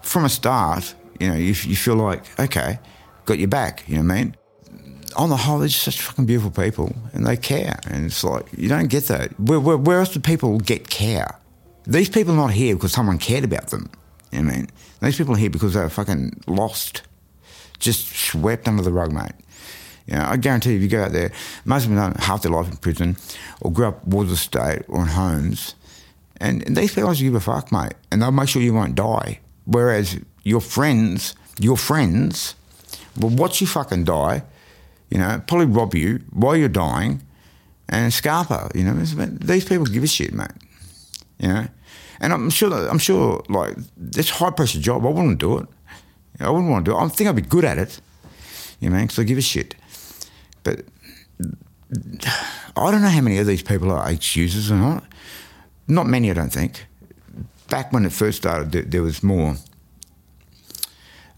from 0.01 0.25
a 0.25 0.29
start, 0.29 0.95
you 1.19 1.27
know, 1.27 1.35
you, 1.35 1.47
you 1.47 1.75
feel 1.75 1.95
like, 1.95 2.23
okay, 2.39 2.79
got 3.25 3.39
your 3.39 3.47
back, 3.47 3.83
you 3.87 3.95
know 3.95 4.03
what 4.03 4.13
I 4.13 4.23
mean? 4.23 4.35
On 5.15 5.29
the 5.29 5.37
whole, 5.37 5.59
they're 5.59 5.67
just 5.67 5.83
such 5.83 6.01
fucking 6.01 6.25
beautiful 6.25 6.51
people 6.51 6.93
and 7.13 7.25
they 7.25 7.37
care. 7.37 7.79
And 7.87 8.05
it's 8.05 8.23
like, 8.23 8.45
you 8.57 8.67
don't 8.67 8.87
get 8.87 9.05
that. 9.05 9.39
Where, 9.39 9.59
where, 9.59 9.77
where 9.77 9.99
else 9.99 10.09
do 10.09 10.19
people 10.19 10.59
get 10.59 10.89
care? 10.89 11.39
These 11.87 12.09
people 12.09 12.33
are 12.33 12.37
not 12.37 12.51
here 12.51 12.75
because 12.75 12.91
someone 12.91 13.17
cared 13.17 13.43
about 13.43 13.67
them. 13.67 13.89
You 14.31 14.39
know 14.39 14.45
what 14.45 14.53
I 14.53 14.57
mean? 14.57 14.67
These 15.01 15.17
people 15.17 15.35
are 15.35 15.37
here 15.37 15.49
because 15.49 15.73
they 15.73 15.79
were 15.79 15.89
fucking 15.89 16.43
lost, 16.47 17.03
just 17.79 18.09
swept 18.09 18.67
under 18.67 18.83
the 18.83 18.91
rug, 18.91 19.13
mate. 19.13 19.31
You 20.07 20.15
know, 20.15 20.25
I 20.25 20.37
guarantee 20.37 20.71
you, 20.71 20.77
if 20.77 20.81
you 20.83 20.89
go 20.89 21.03
out 21.03 21.13
there, 21.13 21.31
most 21.63 21.83
of 21.83 21.89
them 21.89 21.97
done 21.97 22.15
half 22.15 22.41
their 22.41 22.51
life 22.51 22.69
in 22.69 22.77
prison 22.77 23.17
or 23.61 23.71
grew 23.71 23.87
up 23.87 24.05
wards 24.05 24.31
of 24.31 24.37
state 24.37 24.83
or 24.87 25.01
in 25.01 25.07
homes. 25.07 25.75
And, 26.37 26.63
and 26.67 26.75
these 26.75 26.93
people 26.93 27.09
actually 27.09 27.27
give 27.27 27.35
a 27.35 27.39
fuck, 27.39 27.71
mate. 27.71 27.93
And 28.11 28.21
they'll 28.21 28.31
make 28.31 28.49
sure 28.49 28.61
you 28.61 28.73
won't 28.73 28.95
die. 28.95 29.39
Whereas 29.65 30.19
your 30.43 30.61
friends, 30.61 31.35
your 31.59 31.77
friends 31.77 32.55
will 33.19 33.29
watch 33.29 33.61
you 33.61 33.67
fucking 33.67 34.03
die 34.03 34.43
you 35.09 35.17
know, 35.19 35.41
probably 35.47 35.67
rob 35.67 35.93
you 35.93 36.21
while 36.31 36.55
you're 36.55 36.69
dying, 36.69 37.21
and 37.87 38.11
Scarpa, 38.11 38.71
you 38.73 38.83
know, 38.83 38.93
these 38.93 39.65
people 39.65 39.85
give 39.85 40.03
a 40.03 40.07
shit, 40.07 40.33
mate. 40.33 40.51
You 41.39 41.47
know, 41.49 41.67
and 42.19 42.33
I'm 42.33 42.49
sure 42.49 42.73
I'm 42.73 42.97
sure 42.97 43.43
like 43.49 43.75
this 43.95 44.29
high 44.29 44.51
pressure 44.51 44.79
job, 44.79 45.05
I 45.05 45.09
wouldn't 45.09 45.39
do 45.39 45.59
it. 45.59 45.67
I 46.39 46.49
wouldn't 46.49 46.69
want 46.69 46.85
to 46.85 46.91
do 46.91 46.97
it. 46.97 47.01
I 47.01 47.07
think 47.09 47.29
I'd 47.29 47.35
be 47.35 47.41
good 47.43 47.63
at 47.63 47.77
it, 47.77 48.01
you 48.79 48.89
know, 48.89 48.99
because 48.99 49.19
I 49.19 49.23
give 49.23 49.37
a 49.37 49.41
shit. 49.41 49.75
But 50.63 50.81
I 52.75 52.91
don't 52.91 53.01
know 53.01 53.09
how 53.09 53.21
many 53.21 53.37
of 53.37 53.47
these 53.47 53.61
people 53.61 53.91
are 53.91 54.09
H 54.09 54.35
users 54.35 54.71
or 54.71 54.75
not. 54.75 55.03
Not 55.87 56.07
many, 56.07 56.31
I 56.31 56.33
don't 56.33 56.51
think. 56.51 56.87
Back 57.69 57.93
when 57.93 58.05
it 58.05 58.11
first 58.11 58.39
started, 58.39 58.91
there 58.91 59.03
was 59.03 59.23
more 59.23 59.55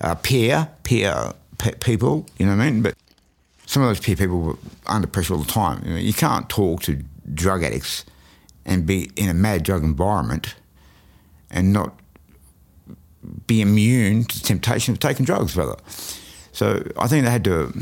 uh, 0.02 0.16
peer, 0.16 0.70
peer 0.84 1.34
pe- 1.58 1.76
people, 1.76 2.26
you 2.38 2.46
know 2.46 2.56
what 2.56 2.64
I 2.64 2.72
mean? 2.72 2.82
But 2.82 2.96
some 3.66 3.84
of 3.84 3.90
those 3.90 4.00
peer 4.00 4.16
people 4.16 4.40
were 4.40 4.58
under 4.86 5.08
pressure 5.08 5.34
all 5.34 5.42
the 5.42 5.52
time. 5.52 5.84
You, 5.86 5.94
know, 5.94 6.00
you 6.00 6.14
can't 6.14 6.50
talk 6.50 6.82
to 6.84 7.04
drug 7.34 7.64
addicts 7.64 8.06
and 8.66 8.86
be 8.86 9.12
in 9.16 9.30
a 9.30 9.34
mad 9.34 9.64
drug 9.64 9.84
environment 9.84 10.56
and 11.50 11.74
not 11.74 12.00
be 13.46 13.62
immune 13.62 14.26
to 14.26 14.40
the 14.40 14.46
temptation 14.46 14.94
of 14.94 15.00
taking 15.00 15.26
drugs, 15.26 15.56
brother. 15.56 15.76
So 16.52 16.84
I 16.98 17.08
think 17.08 17.26
they 17.26 17.32
had 17.32 17.44
to 17.46 17.74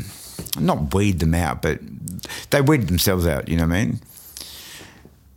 not 0.58 0.94
weed 0.94 1.20
them 1.20 1.34
out, 1.34 1.62
but 1.62 1.80
they 2.50 2.60
weeded 2.60 2.88
themselves 2.88 3.26
out, 3.26 3.48
you 3.48 3.56
know 3.56 3.66
what 3.66 3.74
I 3.74 3.84
mean? 3.84 4.00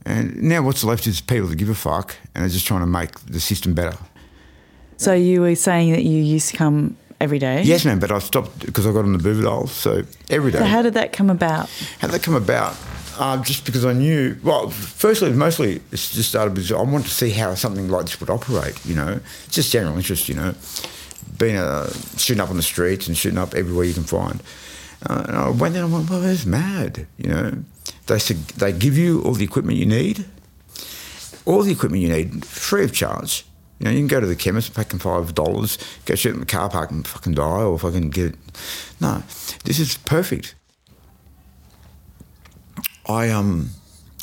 And 0.06 0.42
now 0.42 0.62
what's 0.64 0.84
left 0.84 1.08
is 1.08 1.22
people 1.22 1.48
that 1.50 1.56
give 1.58 1.70
a 1.70 1.76
fuck 1.76 2.16
and 2.34 2.44
are 2.44 2.50
just 2.50 2.66
trying 2.66 2.80
to 2.82 2.88
make 2.88 3.20
the 3.22 3.40
system 3.40 3.74
better. 3.74 3.98
So 4.98 5.14
you 5.14 5.42
were 5.42 5.56
saying 5.56 5.94
that 5.94 6.04
you 6.04 6.18
used 6.18 6.50
to 6.50 6.58
come 6.58 6.98
every 7.20 7.40
day? 7.40 7.62
Yes, 7.64 7.86
man, 7.86 8.00
but 8.00 8.12
I 8.12 8.20
stopped 8.20 8.66
because 8.66 8.86
I 8.86 8.92
got 8.92 9.06
on 9.06 9.14
the 9.14 9.20
Buvidal, 9.20 9.68
so 9.68 10.04
every 10.30 10.52
day. 10.52 10.60
So 10.60 10.66
how 10.66 10.82
did 10.82 10.94
that 10.94 11.14
come 11.14 11.30
about? 11.30 11.70
How 12.00 12.08
did 12.08 12.14
that 12.14 12.24
come 12.24 12.36
about? 12.36 12.76
Uh, 13.18 13.42
just 13.44 13.66
because 13.66 13.84
I 13.84 13.92
knew, 13.92 14.38
well, 14.44 14.70
firstly, 14.70 15.32
mostly 15.34 15.76
it 15.76 15.92
just 15.92 16.30
started 16.30 16.54
because 16.54 16.72
I 16.72 16.82
wanted 16.82 17.08
to 17.08 17.14
see 17.14 17.32
how 17.32 17.54
something 17.54 17.90
like 17.90 18.06
this 18.06 18.20
would 18.22 18.30
operate, 18.30 18.80
you 18.86 18.96
know. 18.96 19.20
It's 19.46 19.56
just 19.56 19.72
general 19.74 19.98
interest, 19.98 20.30
you 20.30 20.36
know. 20.36 20.56
Being 21.38 21.58
a, 21.58 21.90
shooting 22.18 22.40
up 22.40 22.50
on 22.50 22.56
the 22.56 22.64
streets 22.64 23.08
and 23.08 23.18
shooting 23.18 23.38
up 23.38 23.54
everywhere 23.56 23.84
you 23.84 23.94
can 23.94 24.06
find. 24.06 24.42
Uh, 25.06 25.26
and 25.28 25.36
I 25.36 25.50
went 25.50 25.74
there 25.74 25.84
and 25.84 25.94
I 25.94 25.98
went, 25.98 26.10
well, 26.10 26.22
that's 26.22 26.46
mad, 26.46 27.08
you 27.18 27.30
know. 27.30 27.64
They, 28.08 28.20
said, 28.20 28.38
they 28.38 28.72
give 28.72 28.98
you 28.98 29.22
all 29.24 29.34
the 29.34 29.44
equipment 29.44 29.78
you 29.78 29.86
need, 29.86 30.26
all 31.46 31.64
the 31.64 31.72
equipment 31.74 32.02
you 32.02 32.10
need, 32.10 32.46
free 32.46 32.86
of 32.86 32.94
charge. 32.94 33.46
You 33.80 33.86
know, 33.86 33.92
you 33.92 34.00
can 34.00 34.08
go 34.08 34.20
to 34.20 34.28
the 34.28 34.36
chemist, 34.36 34.76
pay 34.76 34.84
them 34.84 35.00
five 35.00 35.34
dollars, 35.34 35.78
go 36.06 36.16
shoot 36.16 36.34
in 36.34 36.42
the 36.42 36.46
car 36.46 36.70
park 36.70 36.92
and 36.92 37.08
fucking 37.08 37.34
die, 37.34 37.64
or 37.64 37.80
fucking 37.80 38.10
get 38.10 38.28
it. 38.28 38.36
No, 39.00 39.24
this 39.64 39.80
is 39.80 39.98
perfect. 39.98 40.56
I 43.08 43.30
um, 43.30 43.70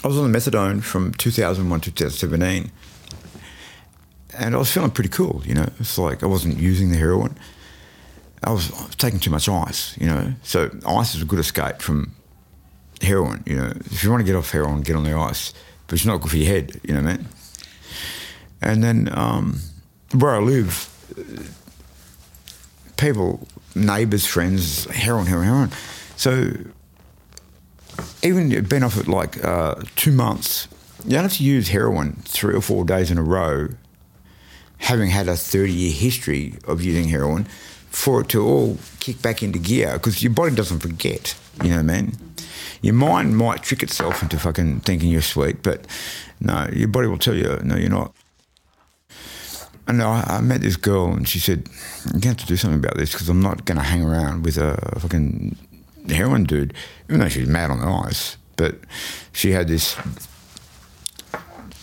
I 0.04 0.08
was 0.08 0.18
on 0.18 0.30
the 0.30 0.38
methadone 0.38 0.82
from 0.82 1.12
2001 1.14 1.80
to 1.80 1.90
2017, 1.90 2.70
and 4.38 4.54
I 4.54 4.58
was 4.58 4.70
feeling 4.70 4.90
pretty 4.90 5.08
cool. 5.08 5.42
You 5.44 5.54
know, 5.54 5.68
it's 5.80 5.96
like 5.96 6.22
I 6.22 6.26
wasn't 6.26 6.58
using 6.58 6.90
the 6.90 6.96
heroin. 6.96 7.36
I 8.44 8.52
was, 8.52 8.70
I 8.72 8.86
was 8.86 8.94
taking 8.96 9.18
too 9.18 9.30
much 9.30 9.48
ice. 9.48 9.96
You 9.98 10.06
know, 10.06 10.34
so 10.42 10.70
ice 10.86 11.14
is 11.14 11.22
a 11.22 11.24
good 11.24 11.38
escape 11.38 11.80
from 11.80 12.14
heroin. 13.00 13.42
You 13.46 13.56
know, 13.56 13.72
if 13.86 14.04
you 14.04 14.10
want 14.10 14.20
to 14.20 14.26
get 14.26 14.36
off 14.36 14.50
heroin, 14.50 14.82
get 14.82 14.96
on 14.96 15.04
the 15.04 15.14
ice, 15.14 15.54
but 15.86 15.94
it's 15.94 16.04
not 16.04 16.20
good 16.20 16.30
for 16.30 16.36
your 16.36 16.46
head. 16.46 16.78
You 16.84 16.94
know 16.94 17.02
what 17.02 17.10
I 17.10 17.16
mean? 17.16 17.28
And 18.62 18.82
then 18.82 19.08
um, 19.12 19.60
where 20.12 20.34
I 20.34 20.38
live, 20.38 20.88
people, 22.96 23.46
neighbours, 23.74 24.26
friends, 24.26 24.84
heroin, 24.86 25.26
heroin, 25.26 25.46
heroin. 25.46 25.70
So 26.16 26.52
even 28.22 28.64
been 28.64 28.82
off 28.82 28.96
it 28.96 29.08
like 29.08 29.42
uh, 29.44 29.76
two 29.96 30.12
months, 30.12 30.68
you 31.04 31.12
don't 31.12 31.22
have 31.22 31.34
to 31.34 31.44
use 31.44 31.68
heroin 31.68 32.14
three 32.24 32.54
or 32.54 32.60
four 32.60 32.84
days 32.84 33.10
in 33.10 33.18
a 33.18 33.22
row, 33.22 33.68
having 34.78 35.10
had 35.10 35.28
a 35.28 35.36
30 35.36 35.72
year 35.72 35.92
history 35.92 36.54
of 36.66 36.82
using 36.82 37.08
heroin, 37.08 37.44
for 37.90 38.20
it 38.22 38.28
to 38.30 38.44
all 38.44 38.78
kick 39.00 39.22
back 39.22 39.42
into 39.42 39.58
gear 39.58 39.94
because 39.94 40.22
your 40.22 40.32
body 40.32 40.54
doesn't 40.54 40.80
forget, 40.80 41.36
you 41.62 41.70
know 41.70 41.76
what 41.76 41.90
I 41.90 42.00
mean? 42.02 42.12
Your 42.82 42.94
mind 42.94 43.36
might 43.36 43.62
trick 43.62 43.82
itself 43.82 44.22
into 44.22 44.38
fucking 44.38 44.80
thinking 44.80 45.10
you're 45.10 45.22
sweet, 45.22 45.62
but 45.62 45.86
no, 46.40 46.68
your 46.72 46.88
body 46.88 47.08
will 47.08 47.18
tell 47.18 47.34
you, 47.34 47.58
no, 47.62 47.76
you're 47.76 47.90
not. 47.90 48.14
And 49.88 50.02
I, 50.02 50.24
I 50.26 50.40
met 50.40 50.62
this 50.62 50.76
girl 50.76 51.12
and 51.12 51.28
she 51.28 51.38
said, 51.38 51.68
to 52.20 52.28
have 52.28 52.36
to 52.38 52.46
do 52.46 52.56
something 52.56 52.80
about 52.80 52.96
this 52.96 53.12
because 53.12 53.28
I'm 53.28 53.40
not 53.40 53.64
going 53.64 53.78
to 53.78 53.84
hang 53.84 54.02
around 54.02 54.44
with 54.44 54.58
a 54.58 54.76
fucking 54.98 55.56
heroin 56.08 56.44
dude, 56.44 56.74
even 57.08 57.20
though 57.20 57.28
she's 57.28 57.46
mad 57.46 57.70
on 57.70 57.80
the 57.80 57.86
ice. 57.86 58.36
But 58.56 58.76
she 59.32 59.52
had 59.52 59.68
this. 59.68 59.96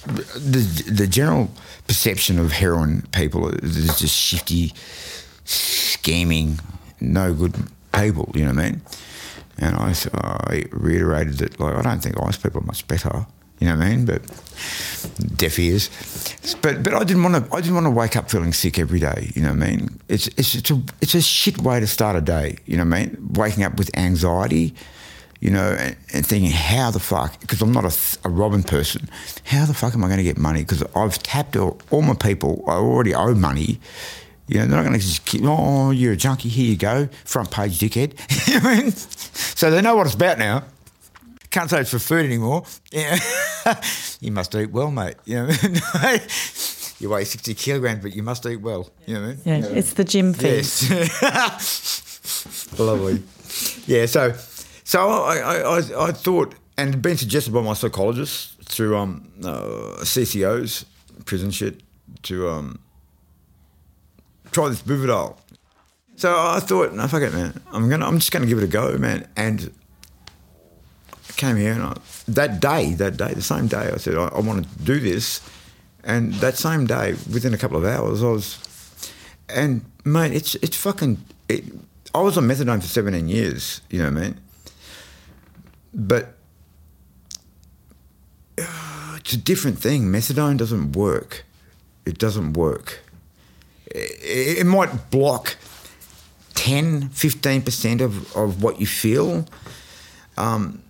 The, 0.05 0.91
the 0.91 1.07
general 1.07 1.50
perception 1.88 2.39
of 2.39 2.51
heroin 2.51 3.03
people 3.13 3.48
is 3.48 3.98
just 3.98 4.15
shifty, 4.15 4.74
scamming, 5.45 6.60
no 7.00 7.33
good 7.33 7.55
people, 7.93 8.29
you 8.36 8.43
know 8.43 8.53
what 8.53 8.60
I 8.60 8.72
mean? 8.72 8.81
And 9.60 9.75
I, 9.75 9.93
I 10.15 10.65
reiterated 10.72 11.36
that, 11.36 11.60
like, 11.60 11.75
I 11.75 11.81
don't 11.83 12.01
think 12.01 12.22
ice 12.22 12.38
people 12.38 12.62
are 12.62 12.65
much 12.65 12.86
better, 12.88 13.25
you 13.60 13.67
know 13.67 13.77
what 13.77 13.86
I 13.86 13.89
mean? 13.89 14.05
But 14.05 14.22
deaf 15.38 15.57
ears. 15.60 15.89
But 16.62 16.83
but 16.83 16.93
I 16.93 17.03
didn't 17.03 17.24
want 17.24 17.36
to. 17.36 17.55
I 17.55 17.62
didn't 17.62 17.75
want 17.75 17.86
to 17.86 17.91
wake 17.91 18.15
up 18.15 18.29
feeling 18.29 18.53
sick 18.53 18.79
every 18.79 19.00
day. 19.00 19.31
You 19.36 19.41
know 19.41 19.53
what 19.53 19.63
I 19.63 19.72
mean? 19.72 20.00
It's 20.10 20.27
it's 20.29 20.55
it's 20.55 20.72
a 20.72 20.81
it's 21.01 21.15
a 21.15 21.22
shit 21.22 21.60
way 21.60 21.79
to 21.79 21.88
start 21.88 22.15
a 22.15 22.22
day. 22.22 22.57
You 22.65 22.77
know 22.77 22.86
what 22.86 22.98
I 22.98 23.05
mean? 23.05 23.29
Waking 23.33 23.63
up 23.63 23.77
with 23.77 23.95
anxiety. 23.98 24.74
You 25.39 25.50
know, 25.50 25.75
and, 25.77 25.98
and 26.13 26.25
thinking, 26.25 26.51
how 26.51 26.89
the 26.89 27.01
fuck? 27.01 27.38
Because 27.41 27.62
I'm 27.62 27.74
not 27.74 27.83
a, 27.83 27.93
a 28.25 28.29
Robin 28.29 28.63
person. 28.63 29.10
How 29.43 29.65
the 29.65 29.74
fuck 29.74 29.93
am 29.93 30.01
I 30.01 30.07
going 30.07 30.19
to 30.19 30.24
get 30.24 30.38
money? 30.38 30.62
Because 30.62 30.83
I've 30.95 31.22
tapped 31.22 31.57
all, 31.57 31.81
all 31.91 32.01
my 32.01 32.13
people. 32.13 32.63
I 32.65 32.75
already 32.75 33.13
owe 33.13 33.33
money. 33.33 33.81
You 34.48 34.60
know, 34.60 34.67
they're 34.67 34.77
not 34.77 34.83
going 34.83 34.98
to 34.98 35.05
just 35.05 35.25
keep, 35.25 35.41
oh, 35.43 35.91
you're 35.91 36.13
a 36.13 36.15
junkie, 36.15 36.48
here 36.48 36.69
you 36.69 36.77
go, 36.77 37.10
front 37.25 37.51
page 37.51 37.79
dickhead. 37.79 38.13
So 39.63 39.72
they 39.72 39.81
know 39.81 39.95
what 39.95 40.05
it's 40.07 40.15
about 40.15 40.39
now. 40.39 40.65
Can't 41.53 41.69
say 41.69 41.81
it's 41.81 41.91
for 41.91 42.00
food 42.00 42.25
anymore. 42.25 42.63
Yeah. 42.91 43.19
you 44.19 44.31
must 44.31 44.55
eat 44.55 44.72
well, 44.72 44.89
mate. 44.89 45.17
You 45.25 45.45
know, 45.45 45.50
you 47.00 47.10
weigh 47.12 47.25
60 47.25 47.53
kilograms, 47.53 48.01
but 48.01 48.15
you 48.15 48.24
must 48.24 48.43
eat 48.48 48.60
well. 48.60 48.89
You 49.05 49.13
know 49.13 49.22
what 49.22 49.27
I 49.27 49.29
mean? 49.29 49.39
Yeah, 49.45 49.55
You 49.57 49.62
know? 49.62 49.69
it's 49.69 49.93
the 49.93 50.03
gym 50.03 50.33
feed. 50.33 50.48
Yes. 50.50 50.89
Lovely. 52.79 53.22
Yeah, 53.86 54.07
so 54.07 54.33
so 54.83 55.07
I, 55.07 55.38
I, 55.38 55.55
I, 55.60 56.07
I 56.07 56.12
thought, 56.12 56.55
and 56.75 56.89
it'd 56.89 57.03
been 57.03 57.17
suggested 57.17 57.53
by 57.53 57.62
my 57.62 57.74
psychologist 57.74 58.60
through 58.63 58.98
um, 58.98 59.31
uh, 59.43 60.00
CCOs, 60.01 60.86
prison 61.25 61.51
shit, 61.51 61.83
to 62.24 62.50
um, 62.50 62.79
try 64.51 64.69
this 64.69 64.81
Buvidal. 64.81 65.38
So 66.15 66.33
I 66.36 66.60
thought, 66.62 66.93
no, 66.93 67.07
fuck 67.07 67.22
it, 67.22 67.31
man. 67.31 67.62
I'm 67.72 67.91
gonna, 67.91 68.07
I'm 68.07 68.17
just 68.17 68.31
gonna 68.31 68.48
give 68.48 68.57
it 68.57 68.63
a 68.63 68.67
go, 68.67 68.98
man. 68.98 69.27
And 69.36 69.62
I 69.62 69.69
came 71.37 71.57
here, 71.57 71.73
and 71.73 71.83
I, 71.83 71.95
that 72.27 72.59
day, 72.59 72.93
that 72.93 73.17
day, 73.17 73.33
the 73.33 73.41
same 73.41 73.67
day, 73.67 73.91
I 73.93 73.97
said 73.97 74.15
I, 74.15 74.27
I 74.27 74.39
want 74.39 74.65
to 74.65 74.83
do 74.83 74.99
this. 74.99 75.41
And 76.03 76.33
that 76.35 76.57
same 76.57 76.85
day, 76.85 77.13
within 77.31 77.53
a 77.53 77.57
couple 77.57 77.77
of 77.77 77.85
hours, 77.85 78.23
I 78.23 78.27
was, 78.27 78.59
and 79.47 79.85
mate, 80.03 80.33
it's 80.33 80.55
it's 80.55 80.75
fucking. 80.77 81.23
It, 81.47 81.63
I 82.15 82.21
was 82.21 82.37
on 82.37 82.47
methadone 82.47 82.81
for 82.81 82.87
17 82.87 83.27
years. 83.27 83.81
You 83.89 83.99
know 83.99 84.11
what 84.11 84.17
I 84.17 84.21
mean? 84.21 84.37
But 85.93 86.35
uh, 88.59 89.15
it's 89.17 89.33
a 89.33 89.37
different 89.37 89.79
thing. 89.79 90.03
Methadone 90.11 90.57
doesn't 90.57 90.91
work. 90.91 91.45
It 92.05 92.17
doesn't 92.17 92.53
work. 92.53 92.99
It, 93.87 94.59
it 94.59 94.65
might 94.65 95.09
block 95.09 95.55
10, 96.55 97.09
15% 97.09 98.01
of, 98.01 98.35
of 98.35 98.61
what 98.61 98.79
you 98.79 98.87
feel. 98.87 99.47
Um, 100.37 100.82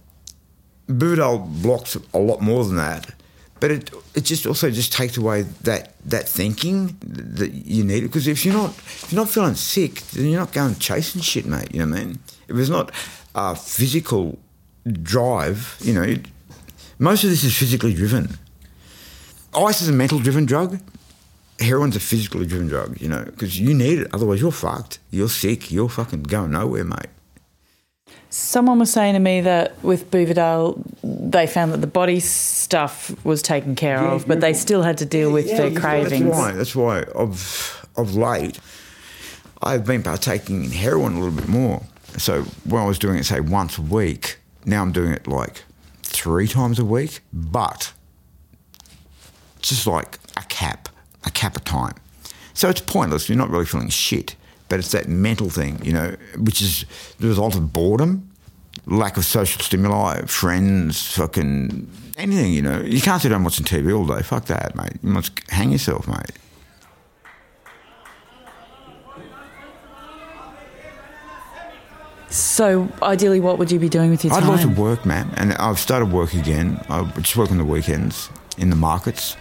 Buvidal 0.87 1.61
blocks 1.61 1.97
a 2.13 2.19
lot 2.19 2.41
more 2.41 2.65
than 2.65 2.75
that. 2.75 3.13
But 3.59 3.71
it 3.71 3.91
it 4.13 4.25
just 4.25 4.45
also 4.45 4.69
just 4.69 4.91
takes 4.91 5.15
away 5.15 5.43
that 5.61 5.93
that 6.05 6.27
thinking 6.27 6.97
that 7.01 7.53
you 7.53 7.83
need. 7.83 8.03
It 8.03 8.07
because 8.07 8.27
if 8.27 8.43
you're 8.43 8.53
not 8.53 8.71
if 8.71 9.11
you're 9.11 9.21
not 9.21 9.29
feeling 9.29 9.55
sick, 9.55 10.01
then 10.11 10.25
you're 10.25 10.39
not 10.39 10.51
going 10.51 10.75
chasing 10.75 11.21
shit, 11.21 11.45
mate. 11.45 11.73
You 11.73 11.85
know 11.85 11.91
what 11.91 12.01
I 12.01 12.05
mean? 12.05 12.19
If 12.49 12.57
it's 12.57 12.69
not 12.69 12.91
a 13.35 13.55
physical 13.55 14.37
drive, 15.01 15.77
you 15.81 15.93
know, 15.93 16.15
most 16.99 17.23
of 17.23 17.29
this 17.29 17.43
is 17.43 17.57
physically 17.57 17.93
driven. 17.93 18.37
Ice 19.55 19.81
is 19.81 19.89
a 19.89 19.93
mental 19.93 20.19
driven 20.19 20.45
drug. 20.45 20.79
Heroin's 21.59 21.95
a 21.95 21.99
physically 21.99 22.45
driven 22.45 22.67
drug, 22.67 22.99
you 22.99 23.07
know, 23.07 23.23
because 23.23 23.59
you 23.59 23.73
need 23.73 23.99
it. 23.99 24.07
Otherwise, 24.13 24.41
you're 24.41 24.51
fucked. 24.51 24.99
You're 25.11 25.29
sick. 25.29 25.71
You're 25.71 25.87
fucking 25.89 26.23
going 26.23 26.51
nowhere, 26.51 26.83
mate. 26.83 27.07
Someone 28.35 28.79
was 28.79 28.91
saying 28.91 29.13
to 29.13 29.19
me 29.19 29.41
that 29.41 29.81
with 29.83 30.09
Buvidal, 30.09 30.81
they 31.03 31.45
found 31.45 31.71
that 31.71 31.81
the 31.81 31.87
body 31.87 32.19
stuff 32.19 33.13
was 33.23 33.43
taken 33.43 33.75
care 33.75 33.99
of, 33.99 34.27
but 34.27 34.41
they 34.41 34.53
still 34.53 34.81
had 34.81 34.97
to 34.97 35.05
deal 35.05 35.31
with 35.31 35.47
Yeah, 35.47 35.57
their 35.57 35.67
yeah, 35.67 35.79
cravings. 35.79 36.23
That's 36.25 36.35
why. 36.35 36.51
That's 36.51 36.75
why 36.75 37.03
of 37.13 37.87
of 37.95 38.15
late, 38.15 38.59
I've 39.61 39.85
been 39.85 40.01
partaking 40.01 40.63
in 40.63 40.71
heroin 40.71 41.13
a 41.13 41.19
little 41.19 41.35
bit 41.35 41.47
more 41.47 41.83
So 42.17 42.41
when 42.65 42.81
I 42.81 42.85
was 42.87 42.97
doing 42.97 43.19
it, 43.19 43.25
say 43.25 43.39
once 43.39 43.77
a 43.77 43.83
week, 43.83 44.39
now 44.65 44.81
I'm 44.81 44.91
doing 44.91 45.11
it 45.13 45.27
like 45.27 45.63
three 46.01 46.47
times 46.47 46.79
a 46.79 46.85
week, 46.85 47.19
but 47.31 47.93
just 49.61 49.85
like 49.85 50.17
a 50.37 50.41
cap, 50.49 50.89
a 51.23 51.29
cap 51.29 51.55
a 51.55 51.59
time. 51.59 51.93
So 52.55 52.67
it's 52.67 52.81
pointless. 52.81 53.29
You're 53.29 53.37
not 53.37 53.51
really 53.51 53.65
feeling 53.65 53.89
shit, 53.89 54.35
but 54.73 54.79
it's 54.79 54.91
that 54.91 55.07
mental 55.07 55.51
thing, 55.51 55.79
you 55.85 55.93
know, 55.93 56.15
which 56.39 56.59
is 56.59 56.85
the 57.19 57.27
result 57.27 57.53
of 57.53 57.71
boredom, 57.71 58.27
lack 58.87 59.17
of 59.17 59.23
social 59.23 59.61
stimuli, 59.61 60.23
friends, 60.25 61.15
fucking 61.15 61.87
anything, 62.17 62.51
you 62.53 62.63
know. 62.63 62.81
You 62.81 62.99
can't 62.99 63.21
sit 63.21 63.29
down 63.29 63.43
watching 63.43 63.65
TV 63.65 63.95
all 63.95 64.07
day. 64.07 64.23
Fuck 64.23 64.45
that, 64.45 64.75
mate. 64.75 64.93
You 65.03 65.09
must 65.09 65.39
hang 65.51 65.71
yourself, 65.71 66.07
mate. 66.07 66.31
So, 72.31 72.89
ideally, 73.03 73.39
what 73.39 73.59
would 73.59 73.71
you 73.71 73.77
be 73.77 73.89
doing 73.89 74.09
with 74.09 74.23
your 74.23 74.33
time? 74.33 74.43
I'd 74.43 74.49
like 74.49 74.61
to 74.61 74.81
work, 74.81 75.05
man, 75.05 75.31
and 75.37 75.53
I've 75.53 75.77
started 75.77 76.11
work 76.11 76.33
again. 76.33 76.83
I 76.89 77.03
just 77.19 77.37
work 77.37 77.51
on 77.51 77.59
the 77.59 77.63
weekends 77.63 78.31
in 78.57 78.71
the 78.71 78.75
markets, 78.75 79.37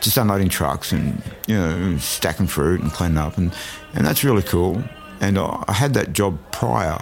just 0.00 0.16
unloading 0.16 0.48
trucks 0.48 0.92
and 0.92 1.22
you 1.46 1.56
know 1.56 1.96
stacking 1.98 2.46
fruit 2.46 2.80
and 2.80 2.90
cleaning 2.92 3.18
up, 3.18 3.38
and 3.38 3.54
and 3.94 4.06
that's 4.06 4.24
really 4.24 4.42
cool. 4.42 4.82
And 5.20 5.38
I, 5.38 5.64
had 5.68 5.94
that 5.94 6.12
job 6.12 6.36
prior, 6.50 6.98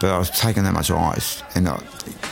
but 0.00 0.10
I 0.10 0.18
was 0.18 0.30
taking 0.30 0.64
that 0.64 0.72
much 0.72 0.90
ice, 0.90 1.42
and 1.54 1.68
I, 1.68 1.80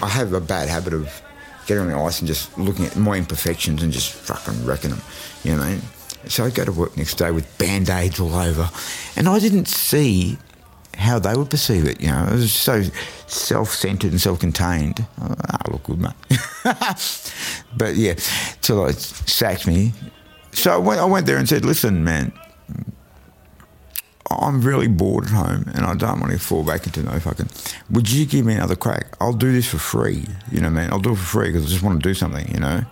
I 0.02 0.08
have 0.08 0.32
a 0.32 0.40
bad 0.40 0.68
habit 0.68 0.92
of 0.92 1.22
getting 1.66 1.82
on 1.84 1.88
the 1.88 1.96
ice 1.96 2.18
and 2.18 2.26
just 2.26 2.56
looking 2.58 2.86
at 2.86 2.96
my 2.96 3.16
imperfections 3.16 3.82
and 3.82 3.92
just 3.92 4.12
fucking 4.12 4.64
wrecking 4.64 4.90
them. 4.90 5.00
You 5.44 5.52
know 5.52 5.58
what 5.58 5.66
I 5.66 5.70
mean? 5.72 5.82
So 6.26 6.44
I 6.44 6.50
go 6.50 6.64
to 6.64 6.72
work 6.72 6.96
next 6.96 7.14
day 7.14 7.30
with 7.30 7.46
band 7.58 7.90
aids 7.90 8.18
all 8.18 8.34
over, 8.34 8.68
and 9.14 9.28
I 9.28 9.38
didn't 9.38 9.68
see 9.68 10.38
how 10.98 11.18
they 11.18 11.34
would 11.34 11.48
perceive 11.48 11.86
it. 11.86 12.00
You 12.00 12.08
know, 12.08 12.26
it 12.28 12.32
was 12.32 12.52
so 12.52 12.82
self-centered 13.26 14.10
and 14.10 14.20
self-contained. 14.20 15.06
Oh, 15.20 15.34
I 15.38 15.70
look 15.70 15.84
good, 15.84 16.00
mate. 16.00 16.12
but 17.76 17.94
yeah, 17.94 18.14
till 18.60 18.84
it 18.86 18.98
sacked 18.98 19.66
me. 19.66 19.92
So 20.52 20.72
I 20.72 20.76
went, 20.76 21.00
I 21.00 21.04
went 21.04 21.26
there 21.26 21.38
and 21.38 21.48
said, 21.48 21.64
"Listen, 21.64 22.02
man, 22.02 22.32
I'm 24.28 24.60
really 24.60 24.88
bored 24.88 25.26
at 25.26 25.30
home, 25.30 25.70
and 25.74 25.86
I 25.86 25.94
don't 25.94 26.20
want 26.20 26.32
to 26.32 26.38
fall 26.38 26.64
back 26.64 26.86
into 26.86 27.02
no 27.02 27.18
fucking. 27.20 27.48
Would 27.90 28.10
you 28.10 28.26
give 28.26 28.44
me 28.44 28.54
another 28.54 28.76
crack? 28.76 29.16
I'll 29.20 29.32
do 29.32 29.52
this 29.52 29.68
for 29.68 29.78
free. 29.78 30.26
You 30.50 30.60
know, 30.60 30.70
man. 30.70 30.92
I'll 30.92 30.98
do 30.98 31.12
it 31.12 31.16
for 31.16 31.24
free 31.24 31.48
because 31.48 31.64
I 31.64 31.68
just 31.68 31.82
want 31.82 32.02
to 32.02 32.08
do 32.08 32.14
something. 32.14 32.52
You 32.52 32.60
know." 32.60 32.82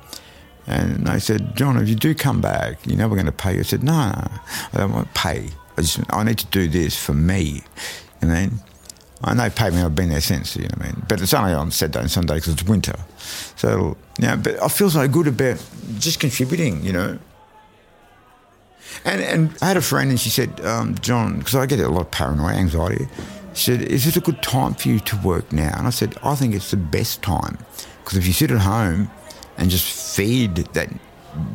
And 0.69 1.07
they 1.07 1.21
said, 1.21 1.55
John, 1.55 1.77
if 1.77 1.89
you 1.89 1.95
do 1.95 2.13
come 2.13 2.41
back, 2.41 2.85
you 2.87 2.97
know 2.97 3.07
we're 3.07 3.15
going 3.15 3.27
to 3.27 3.33
pay 3.33 3.55
you. 3.55 3.61
I 3.61 3.63
said, 3.63 3.85
no, 3.85 3.93
no, 3.93 4.29
I 4.73 4.79
don't 4.79 4.93
want 4.93 5.07
to 5.07 5.21
pay. 5.21 5.51
I 5.77 5.83
just, 5.83 6.01
I 6.11 6.23
need 6.25 6.39
to 6.39 6.47
do 6.47 6.69
this 6.69 6.97
for 6.97 7.15
me. 7.15 7.63
I 8.23 8.27
mean, 8.27 8.61
I 9.23 9.35
know 9.35 9.49
pay 9.51 9.71
me. 9.71 9.81
I've 9.81 9.95
been 9.95 10.11
there 10.11 10.21
since. 10.21 10.57
You 10.57 10.63
know 10.63 10.69
what 10.77 10.87
I 10.87 10.93
mean? 10.93 11.07
But 11.09 11.21
it's 11.21 11.35
only 11.35 11.53
on 11.53 11.71
Saturday 11.71 12.01
and 12.01 12.11
Sunday 12.11 12.35
because 12.35 12.55
it's 12.55 12.65
winter. 12.65 12.97
So 13.57 13.97
yeah, 14.19 14.37
but 14.37 14.63
I 14.63 14.69
feel 14.69 14.91
so 14.91 15.07
good 15.09 15.27
about 15.27 15.63
just 15.99 16.21
contributing. 16.21 16.85
You 16.85 16.93
know. 16.93 17.19
And 19.05 19.21
and 19.21 19.57
I 19.63 19.67
had 19.69 19.77
a 19.77 19.83
friend 19.83 20.11
and 20.11 20.21
she 20.21 20.31
said, 20.31 20.61
um, 20.65 20.97
John, 21.01 21.39
because 21.39 21.55
I 21.55 21.67
get 21.67 21.81
a 21.81 21.89
lot 21.89 22.03
of 22.03 22.11
paranoia, 22.11 22.55
anxiety. 22.55 23.09
She 23.55 23.73
said, 23.73 23.83
"Is 23.83 24.05
this 24.05 24.17
a 24.17 24.21
good 24.21 24.43
time 24.43 24.75
for 24.75 24.89
you 24.89 25.01
to 25.01 25.17
work 25.25 25.53
now?" 25.53 25.75
And 25.77 25.87
I 25.87 25.91
said, 25.91 26.17
"I 26.23 26.35
think 26.35 26.55
it's 26.55 26.71
the 26.71 26.77
best 26.77 27.23
time 27.23 27.59
because 28.05 28.19
if 28.19 28.27
you 28.27 28.33
sit 28.33 28.51
at 28.51 28.61
home 28.61 29.11
and 29.57 29.71
just 29.71 30.17
feed 30.17 30.57
that 30.57 30.89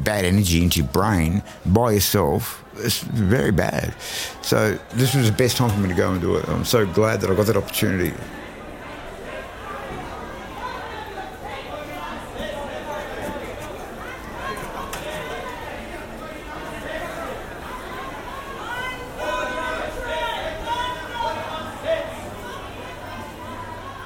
bad 0.03 0.25
energy 0.25 0.63
into 0.63 0.79
your 0.79 0.87
brain 0.87 1.43
by 1.65 1.91
yourself, 1.91 2.60
it's 2.77 2.99
very 3.01 3.51
bad. 3.51 3.93
So 4.41 4.77
this 4.93 5.13
was 5.15 5.29
the 5.29 5.35
best 5.35 5.57
time 5.57 5.69
for 5.69 5.79
me 5.79 5.89
to 5.89 5.95
go 5.95 6.11
and 6.11 6.21
do 6.21 6.35
it. 6.35 6.47
I'm 6.47 6.65
so 6.65 6.85
glad 6.85 7.21
that 7.21 7.29
I 7.29 7.35
got 7.35 7.47
that 7.47 7.57
opportunity. 7.57 8.15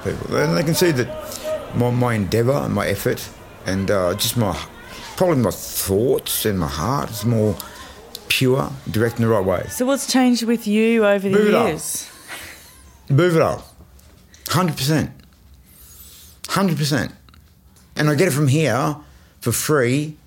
People, 0.03 0.37
and 0.37 0.55
they 0.55 0.63
can 0.63 0.75
see 0.75 0.91
that 0.91 1.75
my, 1.75 1.89
my 1.89 2.13
endeavour 2.13 2.53
and 2.53 2.73
my 2.73 2.87
effort 2.87 3.27
and 3.65 3.89
uh, 3.89 4.13
just 4.13 4.37
my 4.37 4.55
probably 5.17 5.41
my 5.41 5.51
thoughts 5.51 6.45
and 6.45 6.59
my 6.59 6.67
heart 6.67 7.09
is 7.09 7.25
more 7.25 7.55
pure, 8.37 8.69
direct 8.91 9.15
in 9.15 9.21
the 9.21 9.29
right 9.29 9.45
way. 9.45 9.65
so, 9.69 9.85
what's 9.85 10.11
changed 10.11 10.43
with 10.43 10.67
you 10.67 11.05
over 11.05 11.29
the 11.29 11.37
Buvidal. 11.37 11.67
years? 11.67 12.09
Buvidal. 13.07 13.63
100%. 14.45 15.11
100%. 16.43 17.11
And 17.95 18.09
I 18.09 18.15
get 18.15 18.27
it 18.27 18.31
from 18.31 18.49
here 18.49 18.97
for 19.39 19.53
free 19.53 20.17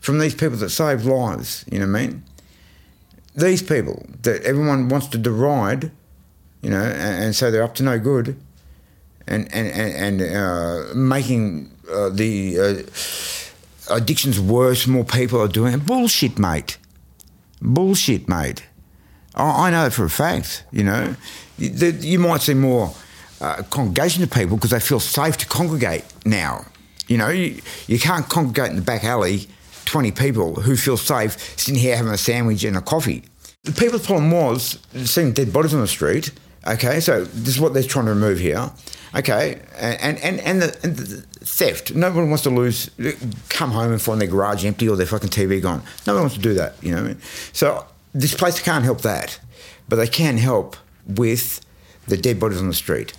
from 0.00 0.18
these 0.18 0.34
people 0.34 0.56
that 0.56 0.70
save 0.70 1.04
lives, 1.04 1.64
you 1.70 1.78
know 1.78 1.86
what 1.86 1.98
I 2.00 2.06
mean? 2.06 2.24
These 3.36 3.62
people 3.62 4.04
that 4.22 4.42
everyone 4.42 4.88
wants 4.88 5.06
to 5.08 5.18
deride, 5.18 5.92
you 6.62 6.70
know, 6.70 6.82
and, 6.82 7.24
and 7.24 7.36
say 7.36 7.50
they're 7.50 7.62
up 7.62 7.76
to 7.76 7.82
no 7.84 7.98
good 7.98 8.36
and, 9.26 9.48
and, 9.54 9.68
and, 9.68 10.20
and 10.20 10.36
uh, 10.36 10.94
making 10.94 11.70
uh, 11.90 12.10
the 12.10 12.58
uh, 13.88 13.94
addictions 13.94 14.40
worse, 14.40 14.86
more 14.86 15.04
people 15.04 15.40
are 15.40 15.48
doing 15.48 15.74
it. 15.74 15.86
Bullshit, 15.86 16.38
mate. 16.38 16.76
Bullshit, 17.60 18.28
mate. 18.28 18.64
I 19.34 19.68
I 19.68 19.70
know 19.70 19.90
for 19.90 20.04
a 20.04 20.10
fact. 20.10 20.64
You 20.70 20.84
know, 20.84 21.16
you, 21.58 21.70
you 22.00 22.18
might 22.18 22.42
see 22.42 22.54
more 22.54 22.94
uh, 23.40 23.62
congregation 23.70 24.22
of 24.22 24.30
people 24.30 24.56
because 24.56 24.70
they 24.70 24.80
feel 24.80 25.00
safe 25.00 25.36
to 25.38 25.46
congregate 25.46 26.04
now. 26.24 26.66
You 27.06 27.18
know, 27.18 27.28
you, 27.28 27.60
you 27.86 27.98
can't 27.98 28.28
congregate 28.28 28.70
in 28.70 28.76
the 28.76 28.82
back 28.82 29.04
alley, 29.04 29.48
twenty 29.84 30.12
people 30.12 30.54
who 30.54 30.76
feel 30.76 30.96
safe 30.96 31.38
sitting 31.58 31.80
here 31.80 31.96
having 31.96 32.12
a 32.12 32.18
sandwich 32.18 32.64
and 32.64 32.76
a 32.76 32.80
coffee. 32.80 33.22
The 33.64 33.72
people's 33.72 34.06
problem 34.06 34.30
was 34.30 34.78
seeing 35.04 35.32
dead 35.32 35.52
bodies 35.52 35.74
on 35.74 35.80
the 35.80 35.88
street. 35.88 36.32
Okay, 36.66 37.00
so 37.00 37.24
this 37.24 37.54
is 37.54 37.60
what 37.60 37.74
they're 37.74 37.82
trying 37.82 38.06
to 38.06 38.12
remove 38.12 38.38
here. 38.38 38.70
Okay, 39.14 39.60
and 39.76 40.18
and 40.18 40.40
and 40.40 40.62
the, 40.62 40.76
and 40.82 40.96
the 40.96 41.20
theft. 41.44 41.94
No 41.94 42.10
one 42.10 42.30
wants 42.30 42.42
to 42.44 42.50
lose, 42.50 42.90
come 43.48 43.70
home 43.70 43.92
and 43.92 44.00
find 44.00 44.20
their 44.20 44.28
garage 44.28 44.64
empty 44.64 44.88
or 44.88 44.96
their 44.96 45.06
fucking 45.06 45.28
TV 45.28 45.60
gone. 45.60 45.82
No 46.06 46.14
one 46.14 46.22
wants 46.22 46.36
to 46.36 46.42
do 46.42 46.54
that. 46.54 46.82
You 46.82 46.94
know. 46.94 47.06
I? 47.06 47.16
So 47.52 47.86
this 48.14 48.34
place 48.34 48.60
can't 48.60 48.84
help 48.84 49.02
that, 49.02 49.38
but 49.88 49.96
they 49.96 50.08
can 50.08 50.38
help 50.38 50.76
with 51.06 51.60
the 52.08 52.16
dead 52.16 52.40
bodies 52.40 52.60
on 52.60 52.68
the 52.68 52.74
street. 52.74 53.12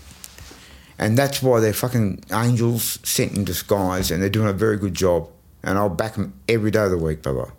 And 0.98 1.18
that's 1.18 1.42
why 1.42 1.60
they're 1.60 1.74
fucking 1.74 2.24
angels 2.32 3.00
sent 3.04 3.36
in 3.36 3.44
disguise, 3.46 4.12
and 4.12 4.22
they're 4.22 4.30
doing 4.30 4.48
a 4.48 4.54
very 4.54 4.78
good 4.78 4.94
job. 4.94 5.30
And 5.64 5.78
I'll 5.78 5.90
back 5.90 6.14
them 6.14 6.34
every 6.48 6.72
day 6.72 6.84
of 6.84 6.92
the 6.92 6.98
week, 6.98 7.22
brother. 7.22 7.52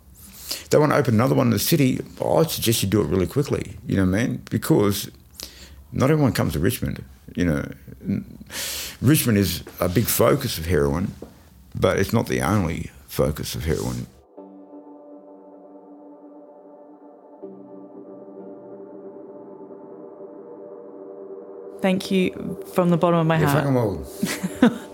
They 0.69 0.77
want 0.77 0.91
to 0.91 0.97
open 0.97 1.15
another 1.15 1.35
one 1.35 1.47
in 1.47 1.51
the 1.51 1.59
city. 1.59 1.99
I'd 2.23 2.49
suggest 2.49 2.81
you 2.83 2.89
do 2.89 3.01
it 3.01 3.07
really 3.07 3.27
quickly. 3.27 3.77
You 3.85 3.97
know 3.97 4.05
what 4.05 4.19
I 4.19 4.27
mean? 4.27 4.41
Because 4.49 5.11
not 5.91 6.11
everyone 6.11 6.33
comes 6.33 6.53
to 6.53 6.59
Richmond. 6.59 7.03
You 7.35 7.45
know, 7.45 7.71
Richmond 9.01 9.37
is 9.37 9.63
a 9.79 9.89
big 9.89 10.05
focus 10.05 10.57
of 10.57 10.65
heroin, 10.65 11.13
but 11.75 11.99
it's 11.99 12.13
not 12.13 12.27
the 12.27 12.41
only 12.41 12.91
focus 13.07 13.55
of 13.55 13.65
heroin. 13.65 14.07
Thank 21.81 22.09
you 22.11 22.63
from 22.73 22.89
the 22.89 22.97
bottom 22.97 23.19
of 23.19 23.27
my 23.27 23.37
You're 23.39 23.47
heart. 23.47 23.63
fucking 23.63 23.75
welcome. 23.75 24.79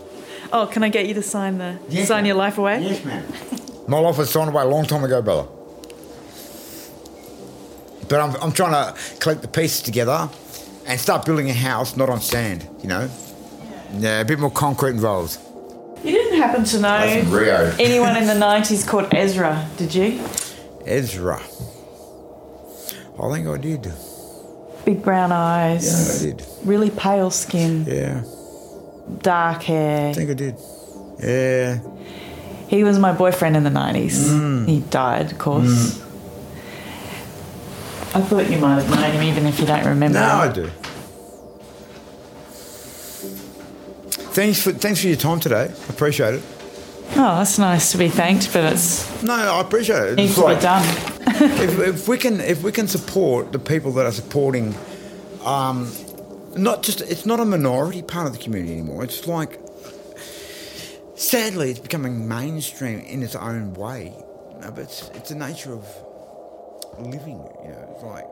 Oh, 0.56 0.68
can 0.68 0.84
I 0.84 0.90
get 0.90 1.08
you 1.08 1.16
to 1.16 1.24
sign 1.24 1.58
the 1.58 1.80
Yes, 1.90 2.08
sign 2.10 2.18
ma'am. 2.18 2.26
your 2.28 2.36
life 2.36 2.60
away? 2.60 2.80
Yes, 2.80 3.04
man. 3.04 3.26
My 3.88 3.98
life 3.98 4.20
was 4.20 4.30
signed 4.30 4.50
away 4.52 4.62
a 4.62 4.68
long 4.68 4.86
time 4.86 5.04
ago, 5.04 5.20
brother. 5.20 5.48
But 8.08 8.20
I'm, 8.22 8.36
I'm 8.36 8.52
trying 8.52 8.74
to 8.74 8.96
collect 9.20 9.42
the 9.42 9.48
pieces 9.48 9.82
together 9.82 10.30
and 10.86 11.00
start 11.00 11.26
building 11.26 11.50
a 11.50 11.54
house, 11.54 11.96
not 11.98 12.10
on 12.10 12.22
sand, 12.22 12.68
you 12.82 12.88
know? 12.90 13.10
Yeah, 13.94 14.22
a 14.22 14.26
bit 14.26 14.40
more 14.40 14.52
concrete 14.52 14.92
involved. 14.92 15.38
You 16.04 16.12
didn't 16.12 16.40
happen 16.40 16.64
to 16.66 16.80
know 16.80 17.24
Rio. 17.28 17.74
anyone 17.80 18.18
in 18.18 18.28
the 18.28 18.34
'90s 18.46 18.86
called 18.88 19.14
Ezra, 19.14 19.68
did 19.78 19.94
you? 19.96 20.20
Ezra. 20.86 21.40
I 23.22 23.32
think 23.32 23.48
I 23.48 23.58
did. 23.58 23.92
Big 24.84 25.02
brown 25.04 25.32
eyes. 25.32 25.86
Yeah, 25.86 26.30
I 26.30 26.32
did. 26.34 26.46
really 26.66 26.90
pale 26.90 27.30
skin, 27.30 27.86
Yeah, 27.88 28.24
dark 29.20 29.64
hair. 29.64 30.10
I 30.10 30.14
think 30.14 30.30
I 30.32 30.34
did. 30.34 30.56
Yeah. 31.20 31.80
He 32.68 32.84
was 32.84 32.98
my 32.98 33.12
boyfriend 33.14 33.56
in 33.56 33.64
the 33.64 33.70
90s. 33.70 34.28
Mm. 34.30 34.68
He 34.68 34.80
died, 34.90 35.32
of 35.32 35.38
course. 35.38 36.02
I 38.16 38.22
thought 38.22 38.50
you 38.50 38.60
might 38.60 38.82
have 38.82 38.90
known 38.90 39.12
him 39.12 39.24
even 39.24 39.46
if 39.48 39.60
you 39.60 39.66
don't 39.66 39.86
remember. 39.86 40.20
No, 40.20 40.26
I 40.26 40.52
do. 40.52 40.70
Thanks 44.36 44.62
for 44.62 44.72
thanks 44.72 45.02
for 45.02 45.08
your 45.08 45.16
time 45.18 45.40
today. 45.40 45.72
I 45.72 45.90
appreciate 45.94 46.36
it. 46.36 46.44
Oh, 47.16 47.38
that's 47.38 47.60
nice 47.60 47.92
to 47.92 47.98
be 47.98 48.10
thanked, 48.10 48.52
but 48.54 48.74
it's 48.74 49.22
No, 49.24 49.34
I 49.34 49.62
appreciate 49.62 50.14
it. 50.14 50.16
needs 50.16 50.32
It's 50.32 50.40
to 50.40 50.46
like- 50.46 50.58
be 50.58 50.64
done. 50.64 50.84
if, 51.62 51.80
if 51.80 52.08
we 52.08 52.18
can 52.18 52.40
if 52.42 52.64
we 52.64 52.72
can 52.72 52.88
support 52.88 53.52
the 53.52 53.60
people 53.60 53.92
that 53.94 54.06
are 54.06 54.12
supporting 54.12 54.76
um, 55.44 55.92
not 56.56 56.84
just 56.84 57.02
it's 57.02 57.26
not 57.26 57.40
a 57.40 57.46
minority 57.46 58.02
part 58.02 58.28
of 58.28 58.34
the 58.34 58.40
community 58.40 58.74
anymore. 58.74 59.04
It's 59.04 59.28
like 59.28 59.60
sadly 61.16 61.72
it's 61.72 61.80
becoming 61.80 62.28
mainstream 62.28 63.00
in 63.00 63.24
its 63.24 63.36
own 63.36 63.74
way. 63.76 64.14
No, 64.62 64.72
but 64.72 64.82
it's 64.86 65.10
it's 65.14 65.30
the 65.30 65.36
nature 65.36 65.74
of 65.74 65.86
living. 67.00 67.48
You 67.64 67.72
know, 67.72 67.88
it's 67.92 68.04
like. 68.04 68.26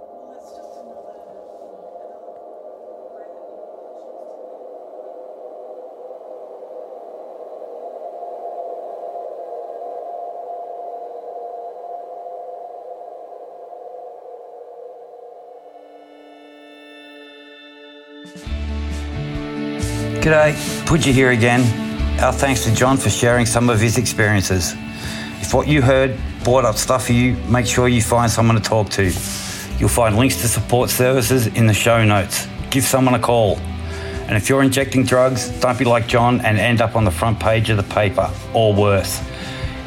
G'day, 20.22 20.54
Pudgey 20.86 21.12
here 21.12 21.32
again. 21.32 21.62
Our 22.20 22.32
thanks 22.32 22.64
to 22.66 22.76
John 22.76 22.98
for 22.98 23.10
sharing 23.10 23.48
some 23.48 23.72
of 23.72 23.80
his 23.80 23.98
experiences. 23.98 24.76
If 25.42 25.52
what 25.52 25.68
you 25.68 25.82
heard 25.82 26.16
brought 26.44 26.66
up 26.66 26.76
stuff 26.76 27.06
for 27.06 27.14
you, 27.14 27.36
make 27.48 27.66
sure 27.66 27.88
you 27.88 28.02
find 28.02 28.32
someone 28.32 28.56
to 28.56 28.62
talk 28.62 28.90
to. 28.92 29.04
You'll 29.78 29.90
find 29.90 30.18
links 30.18 30.42
to 30.42 30.48
support 30.48 30.90
services 30.90 31.48
in 31.48 31.68
the 31.68 31.74
show 31.74 32.04
notes. 32.04 32.48
Give 32.70 32.84
someone 32.84 33.16
a 33.16 33.20
call. 33.20 33.58
And 34.28 34.38
if 34.38 34.48
you're 34.48 34.64
injecting 34.64 35.04
drugs, 35.04 35.50
don't 35.60 35.78
be 35.78 35.86
like 35.86 36.08
John 36.08 36.42
and 36.42 36.58
end 36.58 36.82
up 36.82 36.96
on 36.96 37.04
the 37.04 37.12
front 37.12 37.40
page 37.40 37.70
of 37.70 37.78
the 37.78 37.84
paper, 37.84 38.32
or 38.54 38.74
worse. 38.74 39.22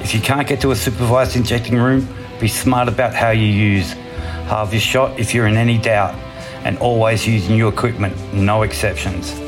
If 0.02 0.14
you 0.14 0.20
can't 0.20 0.46
get 0.46 0.60
to 0.60 0.70
a 0.70 0.76
supervised 0.76 1.36
injecting 1.36 1.76
room, 1.76 2.06
be 2.40 2.48
smart 2.48 2.88
about 2.88 3.14
how 3.14 3.30
you 3.30 3.46
use. 3.46 3.92
Halve 4.48 4.74
your 4.74 4.80
shot 4.80 5.18
if 5.18 5.34
you're 5.34 5.46
in 5.46 5.56
any 5.56 5.78
doubt, 5.78 6.14
and 6.64 6.76
always 6.78 7.26
use 7.26 7.48
new 7.48 7.68
equipment, 7.68 8.14
no 8.34 8.62
exceptions. 8.62 9.38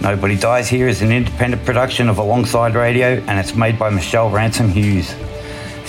Nobody 0.00 0.34
Dies 0.34 0.66
Here 0.66 0.88
is 0.88 1.02
an 1.02 1.12
independent 1.12 1.62
production 1.66 2.08
of 2.08 2.16
Alongside 2.16 2.74
Radio 2.74 3.22
and 3.26 3.38
it's 3.38 3.54
made 3.54 3.78
by 3.78 3.90
Michelle 3.90 4.30
Ransom 4.30 4.70
Hughes. 4.70 5.14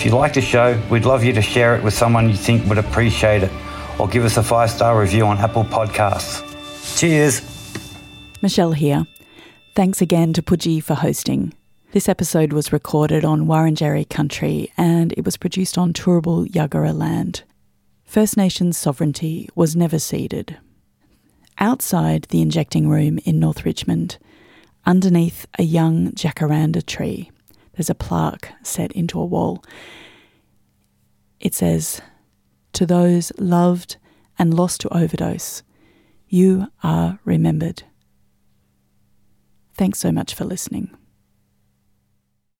If 0.02 0.06
you 0.06 0.14
like 0.14 0.34
the 0.34 0.42
show, 0.42 0.82
we'd 0.90 1.06
love 1.06 1.24
you 1.24 1.32
to 1.32 1.44
share 1.44 1.76
it 1.76 1.84
with 1.84 1.94
someone 1.94 2.28
you 2.28 2.36
think 2.36 2.68
would 2.68 2.80
appreciate 2.80 3.44
it 3.44 3.52
or 4.00 4.08
give 4.08 4.26
us 4.26 4.36
a 4.36 4.42
five 4.42 4.72
star 4.72 5.00
review 5.00 5.28
on 5.28 5.38
Apple 5.38 5.64
Podcasts. 5.64 6.42
Cheers! 7.00 7.40
Michelle 8.42 8.72
here. 8.72 9.06
Thanks 9.76 10.02
again 10.02 10.34
to 10.34 10.42
Pudgey 10.42 10.82
for 10.82 10.96
hosting. 10.96 11.54
This 11.92 12.10
episode 12.10 12.52
was 12.52 12.74
recorded 12.74 13.24
on 13.24 13.46
Wurundjeri 13.46 14.10
country 14.10 14.74
and 14.76 15.14
it 15.14 15.24
was 15.24 15.38
produced 15.38 15.78
on 15.78 15.94
Turrbal 15.94 16.48
Jagera 16.48 16.98
land. 16.98 17.44
First 18.04 18.36
Nations 18.36 18.80
sovereignty 18.80 19.50
was 19.54 19.76
never 19.76 20.00
ceded. 20.00 20.58
Outside 21.60 22.24
the 22.32 22.42
injecting 22.42 22.90
room 22.90 23.20
in 23.20 23.40
North 23.40 23.66
Richmond, 23.66 24.18
underneath 24.84 25.46
a 25.60 25.64
young 25.64 26.12
jacaranda 26.14 26.84
tree, 26.84 27.30
there's 27.82 27.90
a 27.90 27.96
plaque 27.96 28.54
set 28.62 28.92
into 28.92 29.20
a 29.20 29.26
wall. 29.26 29.64
It 31.40 31.56
says, 31.56 32.00
To 32.74 32.86
those 32.86 33.32
loved 33.40 33.98
and 34.38 34.54
lost 34.54 34.82
to 34.82 34.96
overdose, 34.96 35.64
you 36.28 36.68
are 36.84 37.18
remembered. 37.26 37.82
Thanks 39.74 39.98
so 39.98 40.12
much 40.12 40.36
for 40.36 40.46
listening. 40.46 40.96